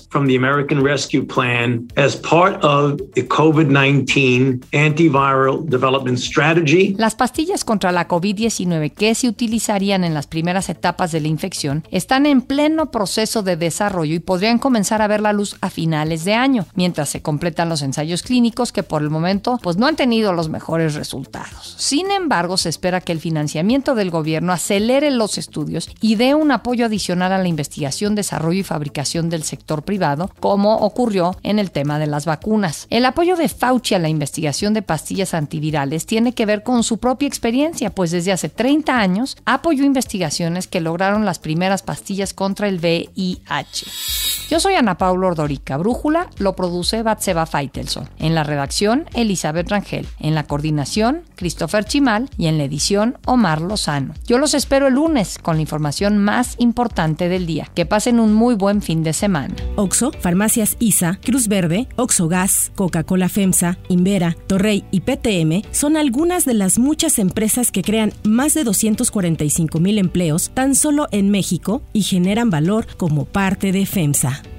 from 0.09 0.27
the 0.27 0.35
American 0.35 0.83
Rescue 0.83 1.25
Plan 1.25 1.87
as 1.95 2.15
part 2.15 2.61
of 2.61 2.97
the 3.13 3.23
COVID-19 3.23 4.65
antiviral 4.73 5.65
development 5.69 6.19
strategy. 6.19 6.93
Las 6.97 7.15
pastillas 7.15 7.63
contra 7.63 7.91
la 7.91 8.07
COVID-19 8.07 8.91
que 8.91 9.15
se 9.15 9.29
utilizarían 9.29 10.03
en 10.03 10.13
las 10.13 10.27
primeras 10.27 10.69
etapas 10.69 11.11
de 11.11 11.21
la 11.21 11.29
infección 11.29 11.85
están 11.89 12.25
en 12.25 12.41
pleno 12.41 12.91
proceso 12.91 13.43
de 13.43 13.55
desarrollo 13.55 14.13
y 14.13 14.19
podrían 14.19 14.59
comenzar 14.59 15.01
a 15.01 15.07
ver 15.07 15.21
la 15.21 15.31
luz 15.31 15.55
a 15.61 15.69
finales 15.69 16.25
de 16.25 16.33
año, 16.33 16.65
mientras 16.75 17.09
se 17.09 17.21
completan 17.21 17.69
los 17.69 17.81
ensayos 17.81 18.23
clínicos 18.23 18.71
que 18.73 18.83
por 18.83 19.01
el 19.01 19.09
momento 19.09 19.59
pues 19.63 19.77
no 19.77 19.87
han 19.87 19.95
tenido 19.95 20.33
los 20.33 20.49
mejores 20.49 20.95
resultados. 20.95 21.75
Sin 21.77 22.11
embargo, 22.11 22.57
se 22.57 22.69
espera 22.69 22.99
que 22.99 23.13
el 23.13 23.19
financiamiento 23.19 23.95
del 23.95 24.11
gobierno 24.11 24.51
acelere 24.97 25.15
los 25.15 25.37
estudios 25.37 25.89
y 26.01 26.15
dé 26.15 26.33
un 26.33 26.51
apoyo 26.51 26.85
adicional 26.85 27.31
a 27.31 27.37
la 27.37 27.47
investigación, 27.47 28.15
desarrollo 28.15 28.59
y 28.59 28.63
fabricación 28.63 29.29
del 29.29 29.43
sector 29.43 29.83
privado, 29.83 30.31
como 30.39 30.77
ocurrió 30.77 31.35
en 31.43 31.59
el 31.59 31.71
tema 31.71 31.99
de 31.99 32.07
las 32.07 32.25
vacunas. 32.25 32.87
El 32.89 33.05
apoyo 33.05 33.35
de 33.35 33.49
Fauci 33.49 33.95
a 33.95 33.99
la 33.99 34.09
investigación 34.09 34.73
de 34.73 34.81
pastillas 34.81 35.33
antivirales 35.33 36.05
tiene 36.05 36.33
que 36.33 36.45
ver 36.45 36.63
con 36.63 36.83
su 36.83 36.97
propia 36.97 37.27
experiencia, 37.27 37.93
pues 37.93 38.11
desde 38.11 38.31
hace 38.31 38.49
30 38.49 38.97
años 38.97 39.37
apoyó 39.45 39.83
investigaciones 39.83 40.67
que 40.67 40.81
lograron 40.81 41.25
las 41.25 41.39
primeras 41.39 41.83
pastillas 41.83 42.33
contra 42.33 42.67
el 42.67 42.79
VIH. 42.79 44.36
Yo 44.49 44.61
soy 44.61 44.75
Ana 44.75 44.97
Paula 44.97 45.27
Ordorica. 45.27 45.75
Brújula 45.75 46.29
lo 46.37 46.55
produce 46.55 47.03
Batseba 47.03 47.45
Feitelson. 47.45 48.07
En 48.17 48.33
la 48.33 48.45
redacción, 48.45 49.03
Elizabeth 49.13 49.69
Rangel. 49.69 50.07
En 50.19 50.35
la 50.35 50.43
coordinación, 50.43 51.23
Christopher 51.35 51.83
Chimal. 51.83 52.29
Y 52.37 52.47
en 52.47 52.57
la 52.57 52.63
edición, 52.63 53.17
Omar 53.25 53.59
Lozano. 53.59 54.13
Yo 54.25 54.37
los 54.37 54.53
espero 54.53 54.87
el 54.87 54.93
lunes 54.93 55.37
con 55.37 55.57
la 55.57 55.63
información 55.63 56.17
más 56.17 56.55
importante 56.59 57.27
del 57.27 57.45
día. 57.45 57.69
Que 57.75 57.85
pasen 57.85 58.21
un 58.21 58.33
muy 58.33 58.55
buen 58.55 58.81
fin 58.81 59.03
de 59.03 59.11
semana. 59.11 59.53
Oxo, 59.75 60.11
Farmacias 60.21 60.77
ISA, 60.79 61.19
Cruz 61.21 61.49
Verde, 61.49 61.89
Oxo 61.97 62.29
Gas, 62.29 62.71
Coca-Cola 62.75 63.27
FEMSA, 63.27 63.77
Invera, 63.89 64.37
Torrey 64.47 64.85
y 64.91 65.01
PTM 65.01 65.67
son 65.71 65.97
algunas 65.97 66.45
de 66.45 66.53
las 66.53 66.79
muchas 66.79 67.19
empresas 67.19 67.69
que 67.69 67.83
crean 67.83 68.13
más 68.23 68.53
de 68.53 68.63
245 68.63 69.79
mil 69.81 69.97
empleos 69.97 70.51
tan 70.53 70.73
solo 70.73 71.09
en 71.11 71.31
México 71.31 71.81
y 71.91 72.03
generan 72.03 72.49
valor 72.49 72.87
como 72.95 73.25
parte 73.25 73.73
de 73.73 73.85
FEMSA. 73.85 74.36